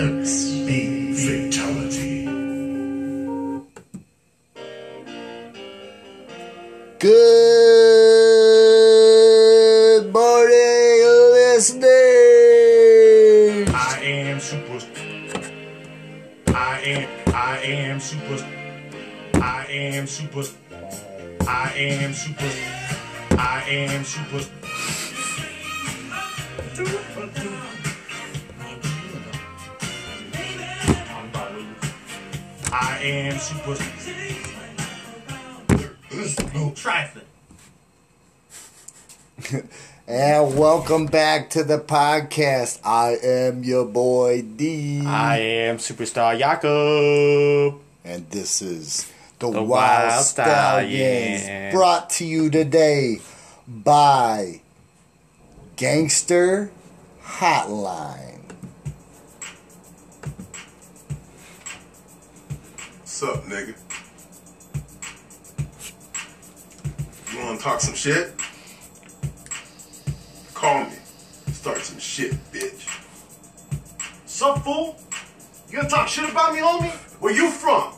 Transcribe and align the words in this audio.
XB 0.00 0.68
Fatality. 1.12 2.24
Good 6.98 7.20
morning, 10.10 11.04
listening. 11.36 11.90
I 13.68 14.00
am 14.00 14.40
super. 14.40 14.80
I 16.48 16.80
am. 16.80 17.08
I 17.34 17.58
am 17.60 18.00
super. 18.00 18.40
I 19.34 19.66
am 19.68 20.06
super. 20.06 20.44
I 21.46 21.72
am 21.76 22.14
super. 22.14 22.50
I 23.36 23.62
am 23.68 24.04
super. 24.04 24.59
I 33.00 33.04
am 33.04 33.38
super. 33.38 33.74
Trifling. 36.74 37.24
And 40.06 40.58
welcome 40.58 41.06
back 41.06 41.50
to 41.50 41.62
the 41.62 41.78
podcast. 41.78 42.80
I 42.84 43.16
am 43.22 43.62
your 43.64 43.86
boy 43.86 44.42
D. 44.42 45.06
I 45.06 45.38
am 45.38 45.78
Superstar 45.78 46.36
Jakob. 46.36 47.80
and 48.04 48.28
this 48.28 48.60
is 48.60 49.10
the, 49.38 49.50
The 49.50 49.62
Wild, 49.62 49.68
Wild 49.68 50.24
Stallions. 50.24 51.42
Stallions. 51.42 51.72
Brought 51.74 52.10
to 52.10 52.26
you 52.26 52.50
today 52.50 53.20
by 53.66 54.60
Gangster 55.76 56.70
Hotline. 57.22 58.29
What's 63.20 63.36
up, 63.36 63.44
nigga? 63.44 63.74
You 67.30 67.44
wanna 67.44 67.58
talk 67.58 67.82
some 67.82 67.94
shit? 67.94 68.32
Call 70.54 70.84
me. 70.84 70.96
Start 71.52 71.80
some 71.82 71.98
shit, 71.98 72.32
bitch. 72.50 72.88
Sup, 74.24 74.64
fool? 74.64 74.98
You 75.68 75.76
gonna 75.76 75.90
talk 75.90 76.08
shit 76.08 76.30
about 76.30 76.54
me, 76.54 76.60
homie? 76.60 76.92
Where 77.20 77.34
you 77.34 77.50
from? 77.50 77.92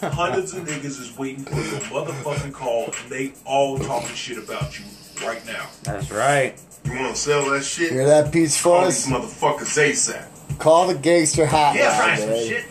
Hundreds 0.12 0.52
of 0.52 0.64
niggas 0.64 1.00
is 1.00 1.16
waiting 1.16 1.44
for 1.44 1.54
your 1.54 1.80
motherfucking 1.84 2.52
call, 2.52 2.84
and 2.84 3.10
they 3.10 3.32
all 3.46 3.78
talking 3.78 4.14
shit 4.14 4.36
about 4.36 4.78
you 4.78 4.84
right 5.26 5.44
now. 5.46 5.70
That's 5.84 6.10
right. 6.10 6.54
You 6.84 6.92
wanna 6.96 7.16
sell 7.16 7.48
that 7.48 7.64
shit? 7.64 7.92
Hear 7.92 8.04
that, 8.04 8.30
Peach 8.30 8.62
Call 8.62 8.84
these 8.84 9.06
motherfuckers 9.06 9.78
ASAP. 9.78 10.58
Call 10.58 10.88
the 10.88 10.96
Gangster 10.96 11.46
Hotline. 11.46 11.76
Yeah, 11.76 11.96
try 11.96 12.16
some 12.16 12.34
shit. 12.34 12.66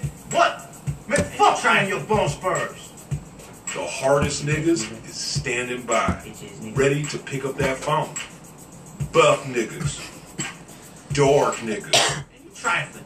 Trying 1.68 1.90
your 1.90 2.00
bone 2.00 2.30
spurs. 2.30 2.94
The 3.76 3.86
hardest 3.86 4.46
niggas 4.46 4.90
is 5.06 5.14
standing 5.14 5.82
by, 5.82 6.24
ready 6.74 7.04
to 7.04 7.18
pick 7.18 7.44
up 7.44 7.58
that 7.58 7.76
phone. 7.76 8.08
Buff 9.12 9.44
niggas, 9.44 10.00
dark 11.12 11.56
niggas, 11.56 12.24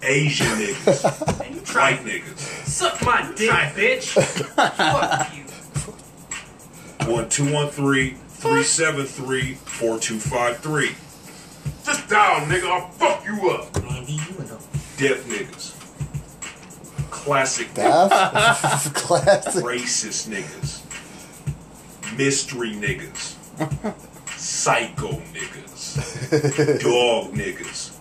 Asian 0.04 0.46
niggas, 0.46 1.76
white 1.76 2.06
niggas. 2.06 2.38
Suck 2.68 3.04
my 3.04 3.32
dick, 3.36 3.50
bitch. 3.50 4.14
Fuck 4.54 5.36
you. 5.36 7.12
One 7.12 7.30
two 7.30 7.52
one 7.52 7.70
three 7.70 8.12
three 8.28 8.62
seven 8.62 9.08
three 9.08 9.56
four 9.56 9.98
two 9.98 10.20
five 10.20 10.60
three. 10.60 10.92
Just 11.84 12.08
down, 12.08 12.48
nigga. 12.48 12.66
I'll 12.66 12.92
fuck 12.92 13.26
you 13.26 13.50
up. 13.50 13.76
You. 14.08 14.20
Deaf 14.98 15.26
niggas. 15.26 15.81
Classic 17.22 17.72
Deaf? 17.76 18.10
Classic. 18.96 19.64
racist 19.64 20.28
niggas. 20.28 20.82
Mystery 22.18 22.72
niggas. 22.72 23.36
Psycho 24.36 25.12
niggas. 25.32 26.82
Dog 26.82 27.34
niggas. 27.36 27.96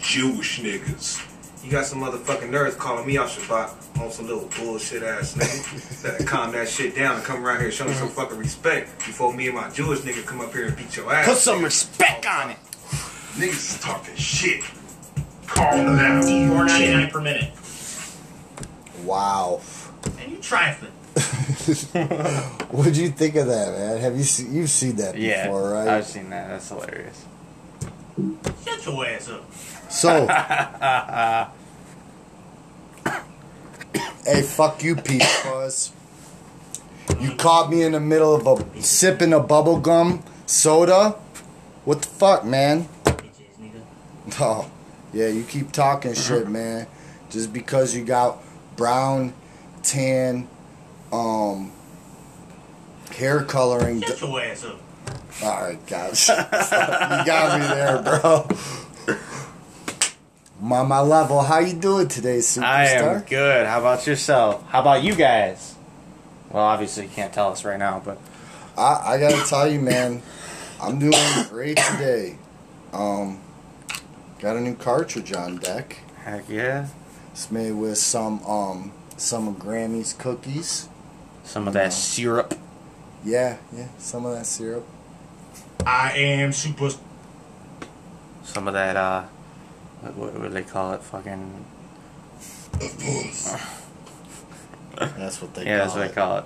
Jewish 0.00 0.60
niggas. 0.60 1.22
You 1.62 1.70
got 1.70 1.84
some 1.84 2.00
motherfucking 2.00 2.48
nerds 2.48 2.78
calling 2.78 3.06
me 3.06 3.18
out 3.18 3.28
Shabbat 3.28 4.00
on 4.00 4.10
some 4.10 4.26
little 4.26 4.48
bullshit 4.56 5.02
ass 5.02 5.34
nigga. 5.34 6.02
Better 6.02 6.24
calm 6.24 6.52
that 6.52 6.70
shit 6.70 6.96
down 6.96 7.16
and 7.16 7.24
come 7.24 7.44
around 7.44 7.58
here 7.58 7.66
and 7.66 7.74
show 7.74 7.84
me 7.84 7.92
some 7.92 8.08
mm. 8.08 8.12
fucking 8.12 8.38
respect 8.38 8.96
before 9.04 9.34
me 9.34 9.48
and 9.48 9.56
my 9.56 9.68
Jewish 9.68 10.00
nigga 10.00 10.24
come 10.24 10.40
up 10.40 10.54
here 10.54 10.68
and 10.68 10.76
beat 10.76 10.96
your 10.96 11.12
ass. 11.12 11.26
Put 11.26 11.36
some 11.36 11.62
respect 11.62 12.24
on 12.24 12.52
it. 12.52 12.56
Niggas 13.34 13.74
is 13.74 13.80
talking 13.80 14.16
shit. 14.16 14.64
Calm 15.46 15.96
down. 15.96 16.22
Four 16.22 16.64
ninety 16.64 16.94
nine 16.94 17.10
per 17.10 17.20
minute. 17.20 17.52
Wow. 19.04 19.60
And 20.20 20.32
you 20.32 20.38
trifling. 20.38 20.92
What'd 22.70 22.96
you 22.96 23.08
think 23.10 23.34
of 23.36 23.46
that, 23.48 23.72
man? 23.72 23.98
Have 24.00 24.16
you 24.16 24.22
seen, 24.22 24.54
you've 24.54 24.70
seen 24.70 24.96
that 24.96 25.16
Yeah, 25.16 25.46
before, 25.46 25.72
right? 25.72 25.88
I've 25.88 26.06
seen 26.06 26.30
that. 26.30 26.48
That's 26.48 26.68
hilarious. 26.68 27.24
Shut 28.64 28.86
your 28.86 29.06
ass 29.06 29.28
up. 29.28 29.44
So, 29.90 30.26
hey, 34.26 34.42
fuck 34.42 34.82
you, 34.82 34.96
Peach 34.96 35.24
Fuzz. 35.24 35.92
You 37.20 37.34
caught 37.36 37.70
me 37.70 37.82
in 37.82 37.92
the 37.92 38.00
middle 38.00 38.34
of 38.34 38.46
a 38.46 38.82
sipping 38.82 39.32
a 39.32 39.40
bubble 39.40 39.80
gum 39.80 40.22
soda. 40.46 41.10
What 41.84 42.02
the 42.02 42.08
fuck, 42.08 42.44
man? 42.44 42.88
Bitch 43.04 43.24
ass 43.24 43.30
nigga. 43.60 43.80
Oh, 44.40 44.70
yeah, 45.12 45.28
you 45.28 45.42
keep 45.44 45.72
talking 45.72 46.14
shit, 46.14 46.48
man. 46.48 46.86
Just 47.30 47.52
because 47.52 47.94
you 47.96 48.04
got 48.04 48.38
brown, 48.78 49.34
tan, 49.82 50.48
um, 51.12 51.70
hair 53.14 53.42
coloring. 53.42 54.00
Shut 54.00 54.20
your 54.22 54.40
ass 54.40 54.64
up. 54.64 54.80
All 55.42 55.62
right, 55.62 55.86
guys, 55.86 56.28
you 56.28 56.34
got 56.34 57.60
me 57.60 57.66
there, 57.66 58.02
bro. 58.02 58.48
I'm 60.60 60.72
on 60.72 60.88
my 60.88 61.00
level. 61.00 61.42
How 61.42 61.58
you 61.58 61.74
doing 61.74 62.08
today, 62.08 62.38
superstar? 62.38 62.62
I 62.62 62.84
am 62.86 63.20
good. 63.22 63.66
How 63.66 63.80
about 63.80 64.06
yourself? 64.06 64.66
How 64.68 64.80
about 64.80 65.02
you 65.02 65.14
guys? 65.14 65.74
Well, 66.50 66.64
obviously 66.64 67.04
you 67.04 67.10
can't 67.10 67.32
tell 67.32 67.52
us 67.52 67.64
right 67.64 67.78
now, 67.78 68.00
but 68.04 68.18
I, 68.76 69.14
I 69.14 69.20
gotta 69.20 69.44
tell 69.48 69.70
you, 69.70 69.80
man, 69.80 70.22
I'm 70.80 70.98
doing 70.98 71.12
great 71.48 71.76
today. 71.76 72.38
Um, 72.92 73.40
got 74.40 74.56
a 74.56 74.60
new 74.60 74.74
cartridge 74.74 75.32
on 75.32 75.58
deck. 75.58 75.98
heck 76.24 76.48
yeah. 76.48 76.88
It's 77.38 77.52
made 77.52 77.70
with 77.70 77.98
some 77.98 78.42
um 78.46 78.90
some 79.16 79.46
of 79.46 79.60
Grammy's 79.60 80.12
cookies. 80.12 80.88
Some 81.44 81.68
of 81.68 81.74
that 81.74 81.92
syrup. 81.92 82.52
Yeah, 83.24 83.58
yeah, 83.72 83.86
some 83.96 84.26
of 84.26 84.34
that 84.34 84.44
syrup. 84.44 84.84
I 85.86 86.14
am 86.18 86.50
super. 86.52 86.90
Some 88.42 88.66
of 88.66 88.74
that, 88.74 88.96
uh, 88.96 89.22
what, 90.00 90.16
what, 90.16 90.34
what 90.34 90.42
do 90.42 90.48
they 90.48 90.64
call 90.64 90.94
it? 90.94 91.02
Fucking. 91.04 91.64
That's 94.96 95.40
what 95.40 95.54
they 95.54 95.64
Yeah, 95.64 95.86
call 95.86 95.86
that's 95.86 95.94
what 95.94 96.04
it. 96.06 96.08
they 96.08 96.14
call 96.14 96.38
it. 96.38 96.44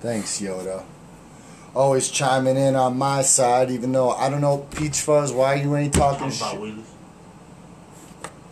Thanks, 0.00 0.38
Yoda. 0.42 0.84
Always 1.74 2.10
chiming 2.10 2.58
in 2.58 2.76
on 2.76 2.98
my 2.98 3.22
side, 3.22 3.70
even 3.70 3.92
though 3.92 4.10
I 4.10 4.28
don't 4.28 4.42
know, 4.42 4.58
Peach 4.76 5.00
Fuzz, 5.00 5.32
why 5.32 5.54
you 5.54 5.74
ain't 5.76 5.94
talking 5.94 6.28
Talking 6.30 6.58
about 6.58 6.76
shit. 6.76 6.84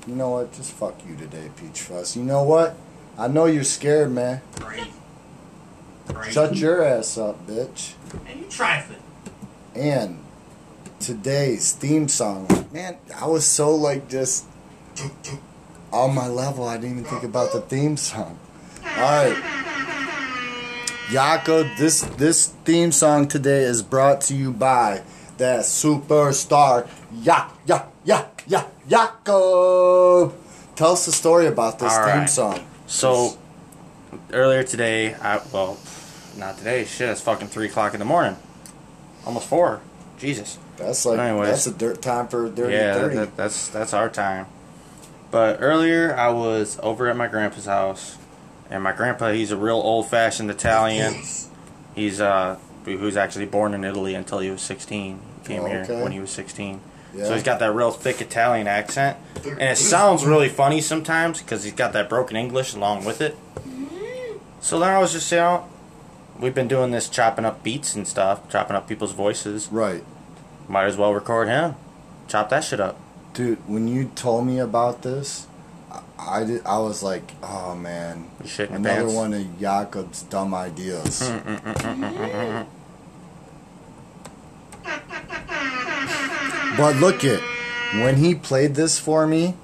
You 0.09 0.15
know 0.15 0.31
what? 0.31 0.53
Just 0.55 0.73
fuck 0.73 0.95
you 1.07 1.17
today, 1.17 1.51
Peach 1.55 1.83
Fuzz. 1.83 2.17
You 2.17 2.23
know 2.23 2.43
what? 2.43 2.75
I 3.19 3.29
know 3.29 3.45
you're 3.45 3.63
scared, 3.63 4.11
man. 4.11 4.41
Crazy. 4.59 4.91
Crazy. 6.09 6.33
Shut 6.33 6.57
your 6.57 6.83
ass 6.83 7.19
up, 7.19 7.47
bitch. 7.47 7.93
And 8.27 8.41
you 8.41 8.47
trifling. 8.47 9.03
And 9.75 10.25
today's 10.99 11.73
theme 11.73 12.09
song, 12.09 12.69
man, 12.73 12.97
I 13.15 13.27
was 13.27 13.45
so 13.45 13.75
like 13.75 14.09
just 14.09 14.47
on 15.93 16.15
my 16.15 16.27
level. 16.27 16.67
I 16.67 16.79
didn't 16.79 17.01
even 17.01 17.05
think 17.05 17.25
about 17.25 17.53
the 17.53 17.61
theme 17.61 17.99
song. 17.99 18.39
All 18.97 19.03
right, 19.03 19.37
Yako, 21.09 21.77
this 21.77 22.01
this 22.17 22.47
theme 22.65 22.93
song 22.93 23.29
today 23.29 23.63
is 23.63 23.83
brought 23.83 24.23
to 24.23 24.35
you 24.35 24.55
by 24.55 25.03
that 25.37 25.61
superstar 25.61 26.89
Ya 27.13 27.51
Ya 27.67 27.85
Ya 28.09 28.25
Ya 28.47 28.65
Yako. 28.89 30.33
Tell 30.75 30.93
us 30.93 31.05
the 31.05 31.13
story 31.13 31.45
about 31.47 31.79
this 31.79 31.93
All 31.93 32.07
theme 32.07 32.19
right. 32.21 32.31
song. 32.31 32.67
So, 32.87 33.37
earlier 34.33 34.63
today, 34.63 35.13
I, 35.13 35.43
well, 35.53 35.77
not 36.39 36.57
today, 36.57 36.87
shit, 36.87 37.11
it's 37.11 37.21
fucking 37.21 37.49
3 37.49 37.67
o'clock 37.67 37.93
in 37.93 37.99
the 37.99 38.07
morning. 38.07 38.37
Almost 39.27 39.47
4. 39.49 39.83
Jesus. 40.19 40.57
That's 40.79 41.05
like 41.05 41.19
Anyways. 41.19 41.49
that's 41.51 41.67
a 41.67 41.73
dirt 41.73 42.01
time 42.01 42.29
for 42.29 42.49
dirty 42.49 42.73
yeah, 42.73 43.09
that, 43.09 43.37
that's 43.37 43.69
that's 43.69 43.93
our 43.93 44.09
time. 44.09 44.47
But 45.31 45.59
earlier, 45.61 46.17
I 46.17 46.31
was 46.31 46.79
over 46.83 47.09
at 47.09 47.17
my 47.17 47.27
grandpa's 47.27 47.67
house, 47.67 48.17
and 48.71 48.83
my 48.83 48.93
grandpa, 48.93 49.33
he's 49.33 49.51
a 49.51 49.57
real 49.57 49.77
old-fashioned 49.77 50.51
Italian. 50.51 51.13
He's 51.95 52.21
uh, 52.23 52.57
was 52.87 53.19
actually 53.19 53.47
born 53.47 53.75
in 53.75 53.85
Italy 53.85 54.15
until 54.15 54.39
he 54.39 54.51
was 54.51 54.63
16. 54.63 55.21
He 55.43 55.47
came 55.47 55.63
Oh, 55.63 55.67
here 55.67 55.85
when 56.03 56.13
he 56.13 56.21
was 56.21 56.31
16. 56.31 56.81
Yeah. 57.15 57.25
So 57.25 57.35
he's 57.35 57.43
got 57.43 57.59
that 57.61 57.73
real 57.75 57.91
thick 57.91 58.21
Italian 58.21 58.67
accent. 58.67 59.17
and 59.45 59.63
it 59.63 59.79
sounds 59.79 60.25
really 60.25 60.49
funny 60.49 60.81
sometimes 60.81 61.41
because 61.41 61.65
he's 61.65 61.73
got 61.73 61.93
that 61.95 62.09
broken 62.09 62.37
English 62.37 62.75
along 62.75 63.05
with 63.05 63.21
it. 63.21 63.37
Mm-hmm. 63.57 64.39
So 64.61 64.79
then 64.79 64.91
I 64.91 64.99
was 64.99 65.13
just, 65.13 65.31
you 65.33 65.39
know, 65.39 65.67
we've 66.39 66.55
been 66.55 66.69
doing 66.69 66.91
this 66.91 67.09
chopping 67.09 67.45
up 67.45 67.63
beats 67.63 67.95
and 67.95 68.07
stuff, 68.07 68.49
chopping 68.51 68.77
up 68.77 68.89
people's 68.89 69.13
voices. 69.13 69.69
Right. 69.71 70.05
Might 70.69 70.85
as 70.85 70.97
well 70.97 71.15
record 71.15 71.49
him, 71.49 71.77
chop 72.29 72.51
that 72.51 72.65
shit 72.65 72.81
up. 72.81 73.01
Dude, 73.33 73.67
when 73.69 73.89
you 73.89 74.11
told 74.15 74.47
me 74.47 74.59
about 74.59 75.03
this, 75.03 75.47
I, 75.91 76.03
I, 76.19 76.45
did, 76.45 76.67
I 76.67 76.79
was 76.79 77.03
like, 77.03 77.33
oh 77.43 77.75
man, 77.75 78.29
shit 78.45 78.69
in 78.69 78.77
another 78.77 79.03
pants. 79.03 79.15
one 79.15 79.33
of 79.33 79.61
Jakob's 79.61 80.23
dumb 80.23 80.55
ideas. 80.55 81.23
But 86.79 86.97
look 86.97 87.25
it, 87.25 87.41
when 88.03 88.17
he 88.17 88.35
played 88.35 88.75
this 88.75 88.99
for 88.99 89.27
me, 89.27 89.55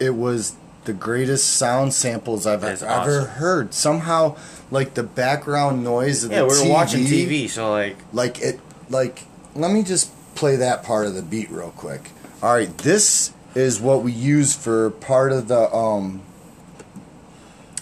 it 0.00 0.14
was 0.14 0.56
the 0.84 0.92
greatest 0.92 1.54
sound 1.56 1.92
samples 1.94 2.46
I've 2.46 2.62
ever 2.64 2.86
awesome. 2.86 3.24
heard. 3.26 3.74
Somehow, 3.74 4.36
like 4.70 4.94
the 4.94 5.02
background 5.02 5.82
noise 5.84 6.24
of 6.24 6.30
Yeah, 6.30 6.40
the 6.40 6.44
we 6.46 6.50
were 6.50 6.56
TV, 6.64 6.70
watching 6.70 7.04
TV, 7.04 7.48
so 7.50 7.70
like, 7.70 7.96
like 8.12 8.40
it 8.40 8.60
like 8.90 9.22
let 9.54 9.70
me 9.70 9.82
just 9.82 10.10
play 10.34 10.56
that 10.56 10.82
part 10.82 11.06
of 11.06 11.14
the 11.14 11.22
beat 11.22 11.48
real 11.50 11.70
quick 11.70 12.10
all 12.42 12.52
right 12.52 12.76
this 12.78 13.32
is 13.54 13.80
what 13.80 14.02
we 14.02 14.10
use 14.12 14.54
for 14.56 14.90
part 14.90 15.30
of 15.32 15.46
the 15.48 15.72
um 15.74 16.20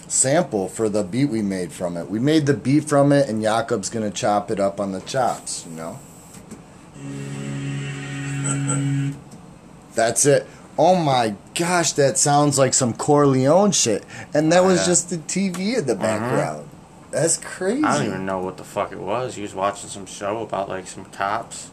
sample 0.07 0.69
for 0.69 0.87
the 0.87 1.03
beat 1.03 1.25
we 1.25 1.41
made 1.41 1.71
from 1.71 1.97
it 1.97 2.07
we 2.09 2.19
made 2.19 2.45
the 2.45 2.53
beat 2.53 2.87
from 2.87 3.11
it 3.11 3.27
and 3.27 3.41
jakob's 3.41 3.89
gonna 3.89 4.11
chop 4.11 4.51
it 4.51 4.59
up 4.59 4.79
on 4.79 4.91
the 4.91 5.01
chops 5.01 5.65
you 5.67 5.75
know 5.75 5.99
that's 9.95 10.25
it 10.25 10.45
oh 10.77 10.95
my 10.95 11.35
gosh 11.55 11.91
that 11.93 12.17
sounds 12.17 12.57
like 12.57 12.73
some 12.73 12.93
corleone 12.93 13.71
shit 13.71 14.03
and 14.33 14.51
that 14.51 14.63
was 14.63 14.79
Yeah. 14.79 14.85
just 14.85 15.09
the 15.09 15.17
tv 15.17 15.77
in 15.77 15.85
the 15.85 15.95
background 15.95 16.67
that's 17.11 17.37
crazy 17.37 17.83
I 17.83 17.97
don't 17.99 18.07
even 18.07 18.25
know 18.25 18.39
what 18.39 18.57
the 18.57 18.63
fuck 18.63 18.91
it 18.91 18.97
was. 18.97 19.35
He 19.35 19.43
was 19.43 19.53
watching 19.53 19.87
some 19.87 20.07
show 20.07 20.41
about 20.41 20.67
like 20.67 20.87
some 20.87 21.05
cops. 21.05 21.69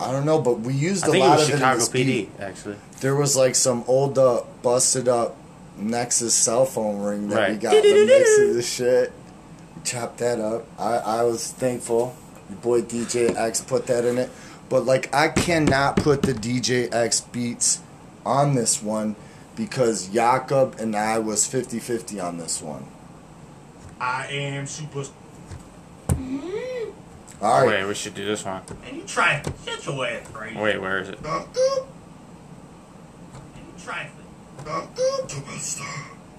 I 0.00 0.10
don't 0.10 0.24
know, 0.24 0.40
but 0.40 0.60
we 0.60 0.72
used 0.72 1.04
I 1.04 1.14
a 1.14 1.20
lot 1.20 1.38
of 1.40 1.46
Chicago 1.46 1.82
it 1.82 1.94
in 1.94 2.06
PD, 2.06 2.28
actually. 2.40 2.76
There 3.02 3.14
was 3.14 3.36
like 3.36 3.54
some 3.54 3.84
old 3.86 4.16
uh, 4.18 4.40
busted 4.62 5.06
up 5.06 5.36
Nexus 5.76 6.32
cell 6.32 6.64
phone 6.64 7.02
ring 7.02 7.28
that 7.28 7.50
we 7.50 7.56
got 7.56 7.72
the 7.82 8.06
mix 8.06 8.38
of 8.38 8.54
the 8.54 8.62
shit. 8.62 9.12
We 9.76 9.82
chopped 9.82 10.16
that 10.16 10.40
up. 10.40 10.64
I, 10.78 10.94
I 11.18 11.22
was 11.24 11.52
thankful. 11.52 12.16
Your 12.48 12.58
boy 12.60 12.80
DJ 12.80 13.36
X 13.36 13.60
put 13.60 13.86
that 13.88 14.06
in 14.06 14.16
it. 14.16 14.30
But 14.68 14.84
like 14.84 15.14
I 15.14 15.28
cannot 15.28 15.96
put 15.96 16.22
the 16.22 16.32
DJ 16.32 16.92
X 16.92 17.20
beats 17.20 17.80
on 18.24 18.54
this 18.54 18.82
one 18.82 19.16
because 19.56 20.08
Jakob 20.08 20.76
and 20.78 20.96
I 20.96 21.18
was 21.18 21.46
50-50 21.46 22.22
on 22.22 22.38
this 22.38 22.60
one. 22.62 22.86
I 24.00 24.26
am 24.26 24.66
super. 24.66 25.04
Mm-hmm. 26.08 26.90
All 27.42 27.60
right. 27.60 27.80
Wait, 27.80 27.86
we 27.86 27.94
should 27.94 28.14
do 28.14 28.24
this 28.24 28.44
one. 28.44 28.62
And 28.86 28.96
you 28.96 29.02
trifling. 29.04 29.54
Shut 29.64 29.86
your 29.86 30.06
ass, 30.06 30.28
Brady. 30.30 30.56
Wait, 30.58 30.80
where 30.80 30.98
is 30.98 31.08
it? 31.08 31.22
Man, 31.22 31.46
you 31.54 31.84
trifling. 33.78 34.24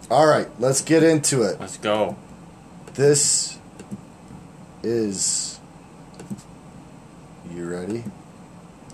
All 0.10 0.27
right, 0.27 0.48
let's 0.60 0.81
get 0.81 1.04
into 1.04 1.44
it. 1.44 1.60
Let's 1.60 1.77
go. 1.77 2.16
This 2.94 3.57
is 4.83 5.55
You 7.56 7.68
ready? 7.69 8.00
Are 8.00 8.04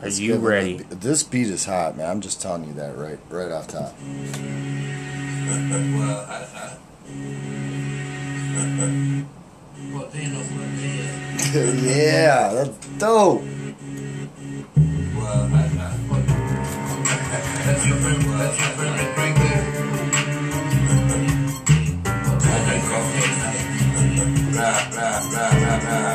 Let's 0.03 0.19
you 0.19 0.33
give 0.33 0.43
it 0.43 0.45
a 0.45 0.49
ready? 0.49 0.77
be- 0.77 0.83
This 0.95 1.23
beat 1.23 1.47
is 1.47 1.65
hot, 1.65 1.97
man. 1.97 2.07
I'm 2.09 2.21
just 2.21 2.41
telling 2.43 2.63
you 2.65 2.73
that 2.73 2.95
right 2.95 3.17
right 3.29 3.51
off 3.51 3.67
top. 3.67 3.93
Well, 5.97 6.25
I, 6.29 6.45
I, 6.53 6.77
well, 9.91 10.05
they 10.13 10.27
know 10.27 10.43
what 10.43 10.67
it 10.67 11.55
is. 11.55 11.55
yeah, 11.83 12.53
that's 12.53 12.77
dope. 12.99 13.41
Well, 13.41 13.49
I, 15.25 15.27
I, 15.57 15.59
well, 16.07 16.21
that's 17.65 17.83
your 17.87 17.97
favorite, 17.97 18.27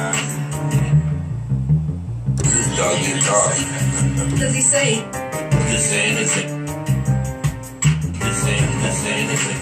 Is 2.94 3.26
dog. 3.26 3.50
Does 4.38 4.54
he 4.54 4.60
say? 4.60 5.04
Just 5.70 5.90
say 5.90 6.02
anything. 6.10 6.66
Just 8.14 8.42
say, 8.44 8.58
just 8.82 9.02
say 9.02 9.14
anything. 9.22 9.60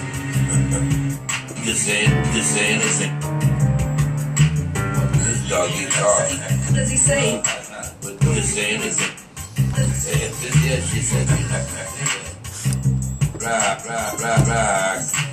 Just 1.65 1.81
say, 1.85 2.05
just 2.33 2.53
say 2.53 2.65
anything. 2.75 3.13
This 5.25 5.49
dog 5.49 5.69
is 5.71 5.95
dog. 5.95 6.75
Does 6.75 6.89
he 6.91 6.97
say? 6.97 7.41
But 8.01 8.19
just 8.21 8.53
say 8.53 8.75
anything. 8.75 9.17
Say 9.93 10.19
yes, 10.65 10.93
she 10.93 10.99
said. 11.01 11.27
Rock, 13.41 13.85
rock, 13.89 14.21
rock. 14.21 14.47
Rock, 14.47 15.24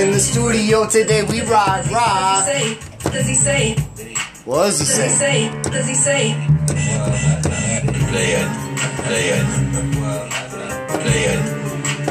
In 0.00 0.12
the 0.12 0.18
studio 0.18 0.88
today, 0.88 1.22
we 1.24 1.42
rock, 1.42 1.84
Does 1.84 1.92
rock. 1.92 2.46
he 2.46 2.52
say? 2.52 3.10
Does 3.12 3.26
he 3.26 3.34
say? 3.34 3.74
What 4.46 4.64
does 4.64 4.78
he 4.80 4.86
Does 4.86 4.96
he 4.96 5.08
say? 5.10 5.50
say? 5.52 5.62
Does 5.70 5.86
he 5.88 5.94
say? 5.94 6.34
Play 8.08 8.30
it, 8.40 8.50
play 9.04 9.26
it. 9.36 9.46
Play 11.04 11.22
it, 11.34 11.42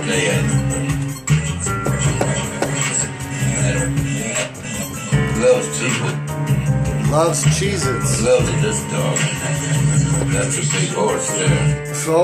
play 0.06 0.24
it. 0.36 0.46
Loves 5.42 5.68
people. 5.80 6.14
Loves 7.12 7.44
Cheez-Its. 7.58 8.22
Loves 8.22 8.52
this 8.62 8.80
dog. 8.92 9.18
That's 10.32 10.58
a 10.58 10.62
big 10.78 10.90
horse 10.90 11.30
there. 11.32 11.94
So, 11.96 12.24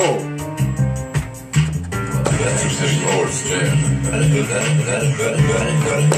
That's 2.45 2.63
a 2.63 2.69
big 2.81 3.01
horse 3.09 3.41
there. 3.49 3.75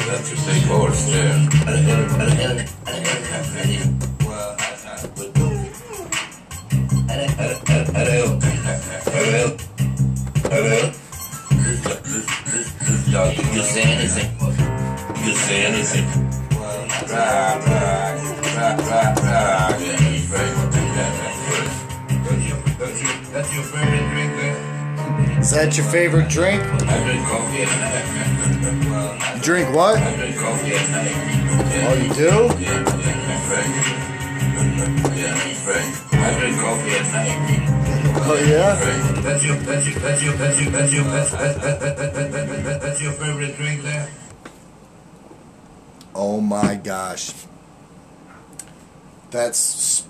That's 0.08 0.32
a 0.32 0.36
big 0.46 0.64
horse 0.64 1.08
dog, 13.18 13.36
you 13.56 13.64
say 13.64 13.82
anything. 13.82 14.30
You 15.26 15.34
say 15.34 15.66
anything. 15.66 16.08
Rock, 16.60 17.10
rock, 17.10 17.66
rock, 18.56 18.80
rock, 18.90 19.24
rock. 19.24 20.17
Is 25.48 25.54
that 25.54 25.78
your 25.78 25.86
favorite 25.86 26.28
drink? 26.28 26.62
I 26.62 27.04
drink 27.06 27.26
coffee 27.26 27.60
you 29.38 29.42
drink 29.42 29.74
what? 29.74 29.98
I 29.98 30.12
Oh, 31.88 31.94
you 31.94 32.14
do? 32.14 32.52
Yeah, 32.60 32.84
yeah, 32.84 33.16
yeah, 35.16 35.40
right. 35.66 35.88
I 36.12 36.36
drink 36.38 36.58
coffee 36.60 36.92
at 36.92 37.08
night. 37.14 37.64
Oh 38.28 38.36
yeah. 38.46 38.76
That's 39.22 39.46
your 39.46 39.56
that's 39.56 39.88
your 39.88 40.00
that's 40.02 40.22
your 40.22 40.34
that's 40.34 40.62
your 40.62 40.70
that's 40.70 40.94
your 40.94 41.04
that's 41.06 41.32
that's 41.32 41.58
that's 42.84 43.02
your 43.02 43.14
favorite 43.14 43.56
drink 43.56 43.84
there. 43.84 44.10
Oh 46.14 46.42
my 46.42 46.76
gosh. 46.76 47.32
That's 49.32 50.06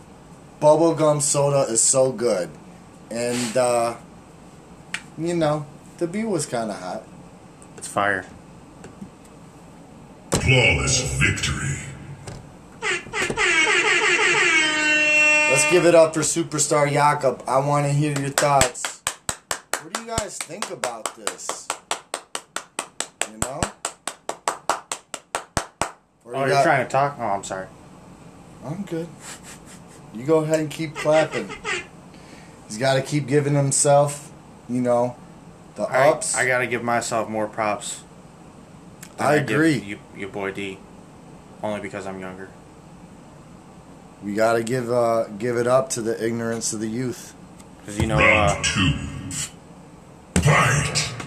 bubblegum 0.60 1.22
soda 1.22 1.72
is 1.72 1.82
so 1.82 2.12
good. 2.12 2.50
And 3.12 3.56
uh 3.56 3.98
you 5.18 5.34
know, 5.36 5.66
the 5.98 6.08
beat 6.08 6.26
was 6.26 6.46
kinda 6.46 6.74
hot. 6.74 7.04
It's 7.78 7.88
fire. 7.88 8.26
Flawless 10.32 11.02
victory. 11.20 11.78
Let's 15.50 15.70
give 15.72 15.86
it 15.86 15.96
up 15.96 16.14
for 16.14 16.20
superstar 16.22 16.92
Jakob. 16.92 17.44
I 17.48 17.58
wanna 17.60 17.90
hear 17.90 18.18
your 18.20 18.30
thoughts. 18.30 19.02
What 19.82 19.94
do 19.94 20.02
you 20.02 20.08
guys 20.08 20.38
think 20.38 20.70
about 20.72 21.16
this? 21.16 21.68
You 23.32 23.38
know? 23.40 23.62
Or 26.26 26.36
Oh, 26.36 26.40
you 26.40 26.40
you're 26.40 26.50
got- 26.50 26.64
trying 26.64 26.86
to 26.86 26.92
talk? 26.92 27.16
Oh, 27.20 27.24
I'm 27.26 27.44
sorry. 27.44 27.68
I'm 28.66 28.84
good. 28.84 29.08
You 30.14 30.26
go 30.26 30.40
ahead 30.40 30.60
and 30.60 30.70
keep 30.70 30.96
clapping. 30.96 31.50
He's 32.68 32.78
got 32.78 32.96
to 32.96 33.02
keep 33.02 33.28
giving 33.28 33.54
himself, 33.56 34.27
you 34.70 34.82
know, 34.82 35.16
the 35.76 35.84
I, 35.84 36.10
ups. 36.10 36.36
I 36.36 36.46
gotta 36.48 36.68
give 36.68 36.84
myself 36.84 37.30
more 37.30 37.48
props. 37.48 38.02
than 39.18 39.28
I 39.28 39.40
give 39.40 39.50
agree. 39.52 39.78
You, 39.80 40.00
your 40.16 40.30
boy 40.30 40.52
D. 40.52 40.78
Only 41.64 41.80
because 41.82 42.06
I'm 42.06 42.20
younger. 42.20 42.50
We 44.24 44.34
gotta 44.34 44.64
give 44.64 44.92
uh 44.92 45.26
give 45.38 45.58
it 45.58 45.68
up 45.68 45.90
to 45.92 46.02
the 46.02 46.24
ignorance 46.24 46.74
of 46.74 46.80
the 46.80 46.88
youth. 46.88 47.34
Because 47.80 48.00
you 48.00 48.08
know, 48.08 48.18
uh, 48.20 48.64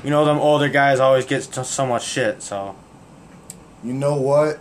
you 0.05 0.11
know 0.11 0.25
them 0.25 0.39
older 0.39 0.69
guys 0.69 1.01
always 1.01 1.25
get 1.27 1.43
so- 1.45 1.63
so 1.63 1.87
much 1.87 2.05
shit. 2.05 2.43
So 2.43 2.75
You 3.83 3.93
know 3.95 4.15
what? 4.17 4.61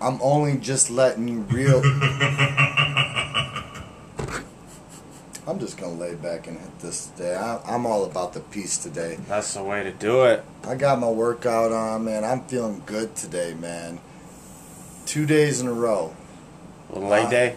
I'm 0.00 0.18
only 0.22 0.56
just 0.58 0.90
letting 0.90 1.46
real. 1.48 1.80
I'm 5.46 5.58
just 5.58 5.76
gonna 5.76 5.94
lay 5.94 6.14
back 6.14 6.46
and 6.46 6.56
hit 6.58 6.78
this 6.78 7.06
today. 7.06 7.34
I, 7.34 7.58
I'm 7.66 7.84
all 7.84 8.04
about 8.04 8.32
the 8.32 8.40
peace 8.40 8.78
today. 8.78 9.18
that's 9.28 9.54
the 9.54 9.62
way 9.62 9.82
to 9.82 9.90
do 9.92 10.24
it. 10.24 10.44
I 10.64 10.76
got 10.76 11.00
my 11.00 11.10
workout 11.10 11.72
on, 11.72 12.04
man. 12.04 12.24
I'm 12.24 12.42
feeling 12.44 12.82
good 12.86 13.16
today, 13.16 13.54
man. 13.54 13.98
Two 15.04 15.26
days 15.26 15.60
in 15.60 15.66
a 15.66 15.72
row. 15.72 16.14
Little 16.90 17.08
leg 17.08 17.24
Wow. 17.24 17.30
day. 17.30 17.56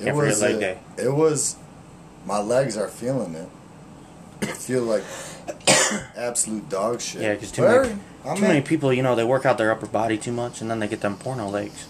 It 0.00 0.04
Can't 0.04 0.16
was 0.16 0.40
leg 0.40 0.54
a- 0.56 0.60
day. 0.60 0.78
It 0.96 1.12
was. 1.14 1.56
My 2.24 2.38
legs 2.40 2.76
are 2.78 2.88
feeling 2.88 3.34
it. 3.34 3.48
I 4.42 4.46
feel 4.46 4.82
like 4.84 5.04
absolute 6.16 6.68
dog 6.70 7.00
shit. 7.00 7.22
Yeah, 7.22 7.34
'cause 7.36 7.50
too 7.52 7.62
But 7.62 7.82
many- 7.82 7.98
I'm 8.24 8.40
many 8.40 8.56
in- 8.58 8.62
people, 8.64 8.92
you 8.92 9.02
know, 9.02 9.14
they 9.14 9.22
work 9.24 9.44
out 9.46 9.58
their 9.58 9.70
upper 9.70 9.86
body 9.86 10.16
too 10.18 10.32
much, 10.32 10.60
and 10.62 10.70
then 10.70 10.78
they 10.80 10.88
get 10.88 11.02
them 11.02 11.16
porno 11.16 11.48
legs. 11.48 11.86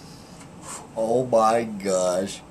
Oh 0.97 1.25
my 1.25 1.63
gosh. 1.63 2.41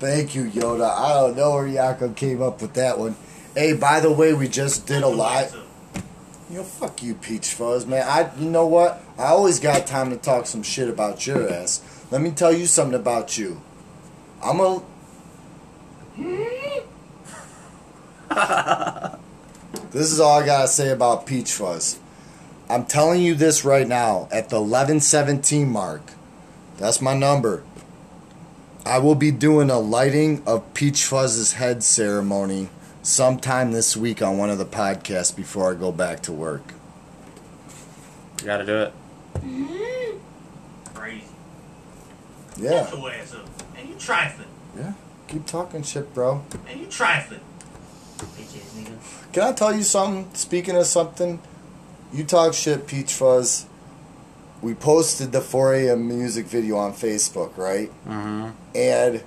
Thank 0.00 0.34
you, 0.34 0.44
Yoda. 0.44 0.90
I 0.90 1.12
don't 1.14 1.36
know 1.36 1.54
where 1.54 1.68
Jakob 1.68 2.16
came 2.16 2.40
up 2.42 2.62
with 2.62 2.74
that 2.74 2.98
one. 2.98 3.16
Hey, 3.54 3.74
by 3.74 4.00
the 4.00 4.10
way, 4.10 4.32
we 4.32 4.48
just 4.48 4.86
did 4.86 5.02
a 5.02 5.08
live. 5.08 5.54
You 6.48 6.58
know, 6.58 6.64
fuck 6.64 7.02
you, 7.02 7.14
Peach 7.14 7.48
Fuzz, 7.48 7.86
man. 7.86 8.06
I, 8.08 8.30
you 8.38 8.50
know 8.50 8.66
what? 8.66 9.02
I 9.18 9.26
always 9.26 9.60
got 9.60 9.86
time 9.86 10.10
to 10.10 10.16
talk 10.16 10.46
some 10.46 10.62
shit 10.62 10.88
about 10.88 11.26
your 11.26 11.48
ass. 11.52 11.82
Let 12.10 12.22
me 12.22 12.30
tell 12.30 12.52
you 12.52 12.66
something 12.66 12.98
about 12.98 13.38
you. 13.38 13.60
I'm 14.42 14.60
a. 14.60 14.82
this 19.90 20.10
is 20.10 20.18
all 20.18 20.40
I 20.40 20.46
gotta 20.46 20.68
say 20.68 20.90
about 20.90 21.26
Peach 21.26 21.52
Fuzz. 21.52 21.98
I'm 22.68 22.84
telling 22.84 23.22
you 23.22 23.34
this 23.34 23.64
right 23.64 23.86
now. 23.86 24.28
At 24.32 24.48
the 24.48 24.60
1117 24.60 25.68
mark, 25.68 26.02
that's 26.80 27.00
my 27.02 27.14
number. 27.14 27.62
I 28.86 28.98
will 28.98 29.14
be 29.14 29.30
doing 29.30 29.68
a 29.70 29.78
lighting 29.78 30.42
of 30.46 30.72
Peach 30.72 31.04
Fuzz's 31.04 31.52
head 31.52 31.84
ceremony 31.84 32.70
sometime 33.02 33.72
this 33.72 33.96
week 33.96 34.22
on 34.22 34.38
one 34.38 34.48
of 34.48 34.56
the 34.56 34.64
podcasts 34.64 35.34
before 35.34 35.70
I 35.70 35.74
go 35.74 35.92
back 35.92 36.22
to 36.22 36.32
work. 36.32 36.72
You 38.40 38.46
gotta 38.46 38.64
do 38.64 38.76
it. 38.78 38.92
Mm-hmm. 39.34 40.94
Crazy. 40.94 41.24
Yeah, 42.56 42.86
Shut 42.86 42.98
your 42.98 43.12
ass 43.12 43.34
up. 43.34 43.74
Man, 43.74 43.88
you 43.88 43.94
trifling. 43.96 44.48
Yeah. 44.76 44.92
Keep 45.28 45.46
talking 45.46 45.82
shit, 45.82 46.12
bro. 46.14 46.42
And 46.66 46.80
you 46.80 46.86
trifling. 46.86 47.40
Bitch 48.16 48.58
nigga. 48.74 49.32
Can 49.32 49.42
I 49.42 49.52
tell 49.52 49.74
you 49.74 49.82
something? 49.82 50.34
Speaking 50.34 50.76
of 50.76 50.86
something, 50.86 51.40
you 52.12 52.24
talk 52.24 52.54
shit, 52.54 52.86
Peach 52.86 53.12
Fuzz. 53.12 53.66
We 54.62 54.74
posted 54.74 55.32
the 55.32 55.40
4 55.40 55.74
a.m. 55.74 56.06
music 56.08 56.46
video 56.46 56.76
on 56.76 56.92
Facebook, 56.92 57.56
right? 57.56 57.90
Mm-hmm. 58.06 58.50
and 58.74 59.22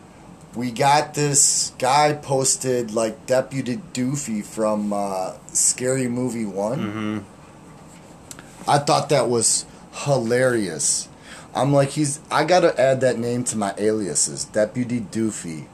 we 0.55 0.69
got 0.71 1.15
this 1.15 1.71
guy 1.79 2.13
posted 2.13 2.93
like 2.93 3.25
Deputy 3.25 3.77
Doofy 3.93 4.45
from 4.45 4.93
uh, 4.93 5.33
Scary 5.47 6.07
Movie 6.07 6.45
One. 6.45 6.79
Mm-hmm. 6.79 8.69
I 8.69 8.77
thought 8.77 9.09
that 9.09 9.29
was 9.29 9.65
hilarious. 9.91 11.09
I'm 11.55 11.73
like, 11.73 11.89
he's. 11.89 12.19
I 12.31 12.43
gotta 12.45 12.79
add 12.79 13.01
that 13.01 13.17
name 13.17 13.43
to 13.45 13.57
my 13.57 13.73
aliases, 13.77 14.45
Deputy 14.45 14.99
Doofy. 15.01 15.65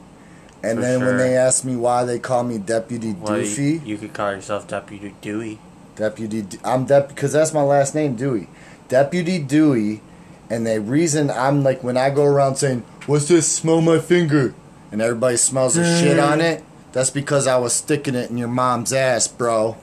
And 0.61 0.77
For 0.77 0.81
then 0.81 1.05
when 1.05 1.17
they 1.17 1.37
asked 1.37 1.63
me 1.63 1.75
why 1.75 2.03
they 2.03 2.19
call 2.19 2.43
me 2.43 2.57
Deputy 2.57 3.13
Well, 3.13 3.33
Doofy, 3.39 3.73
you, 3.85 3.93
you 3.93 3.97
could 3.97 4.13
call 4.13 4.31
yourself 4.33 4.67
Deputy 4.67 5.15
Dewey. 5.21 5.59
Deputy, 5.95 6.45
I'm 6.63 6.85
Dep 6.85 7.09
because 7.09 7.33
that's 7.33 7.53
my 7.53 7.61
last 7.61 7.95
name, 7.95 8.15
Dewey. 8.15 8.47
Deputy 8.89 9.37
Dewey, 9.37 10.01
and 10.49 10.65
the 10.65 10.81
reason 10.81 11.29
I'm 11.29 11.63
like 11.63 11.83
when 11.83 11.95
I 11.95 12.09
go 12.09 12.25
around 12.25 12.55
saying, 12.55 12.83
"What's 13.05 13.27
this? 13.27 13.49
Smell 13.49 13.81
my 13.81 13.99
finger," 13.99 14.55
and 14.91 14.99
everybody 14.99 15.37
smells 15.37 15.75
the 15.75 15.85
shit 15.85 16.17
mm. 16.17 16.31
on 16.31 16.41
it. 16.41 16.63
That's 16.91 17.11
because 17.11 17.45
I 17.45 17.57
was 17.57 17.73
sticking 17.73 18.15
it 18.15 18.31
in 18.31 18.37
your 18.39 18.47
mom's 18.47 18.91
ass, 18.91 19.27
bro. 19.27 19.77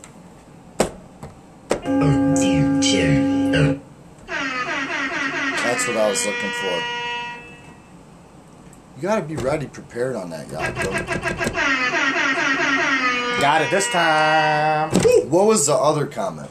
That's 5.77 5.87
what 5.87 5.97
I 5.97 6.11
was 6.11 6.27
looking 6.27 6.51
for. 6.51 6.83
You 8.97 9.03
gotta 9.03 9.23
be 9.23 9.37
ready, 9.37 9.67
prepared 9.67 10.17
on 10.17 10.31
that, 10.31 10.49
Yaakov. 10.49 11.07
Got 13.41 13.63
it 13.63 13.71
this 13.71 13.89
time. 13.91 14.91
What 15.31 15.47
was 15.47 15.67
the 15.67 15.75
other 15.75 16.07
comment? 16.07 16.51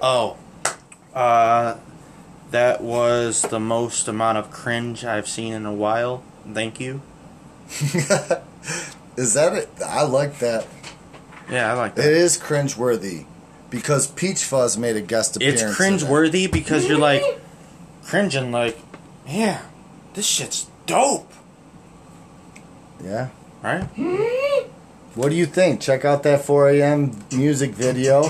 Oh, 0.00 0.36
uh, 1.14 1.76
that 2.50 2.82
was 2.82 3.42
the 3.42 3.60
most 3.60 4.08
amount 4.08 4.38
of 4.38 4.50
cringe 4.50 5.04
I've 5.04 5.28
seen 5.28 5.52
in 5.52 5.66
a 5.66 5.72
while. 5.72 6.22
Thank 6.52 6.80
you. 6.80 7.02
Is 9.16 9.34
that 9.34 9.52
it? 9.54 9.68
I 9.84 10.04
like 10.04 10.38
that. 10.38 10.66
Yeah, 11.50 11.72
I 11.72 11.74
like 11.74 11.98
It 11.98 12.40
cringe 12.40 12.76
worthy 12.76 13.24
because 13.70 14.06
Peach 14.06 14.44
Fuzz 14.44 14.78
made 14.78 14.96
a 14.96 15.00
guest 15.00 15.36
appearance. 15.36 15.62
It's 15.62 15.76
cringe-worthy 15.76 16.46
because 16.46 16.86
you're 16.88 16.98
like 16.98 17.22
cringing, 18.04 18.52
like, 18.52 18.78
yeah, 19.26 19.62
this 20.14 20.26
shit's 20.26 20.66
dope. 20.86 21.32
Yeah. 23.02 23.28
right? 23.62 23.84
What 25.14 25.30
do 25.30 25.36
you 25.36 25.46
think? 25.46 25.80
Check 25.80 26.04
out 26.04 26.22
that 26.22 26.44
4 26.44 26.70
a.m. 26.70 27.24
music 27.32 27.72
video 27.72 28.22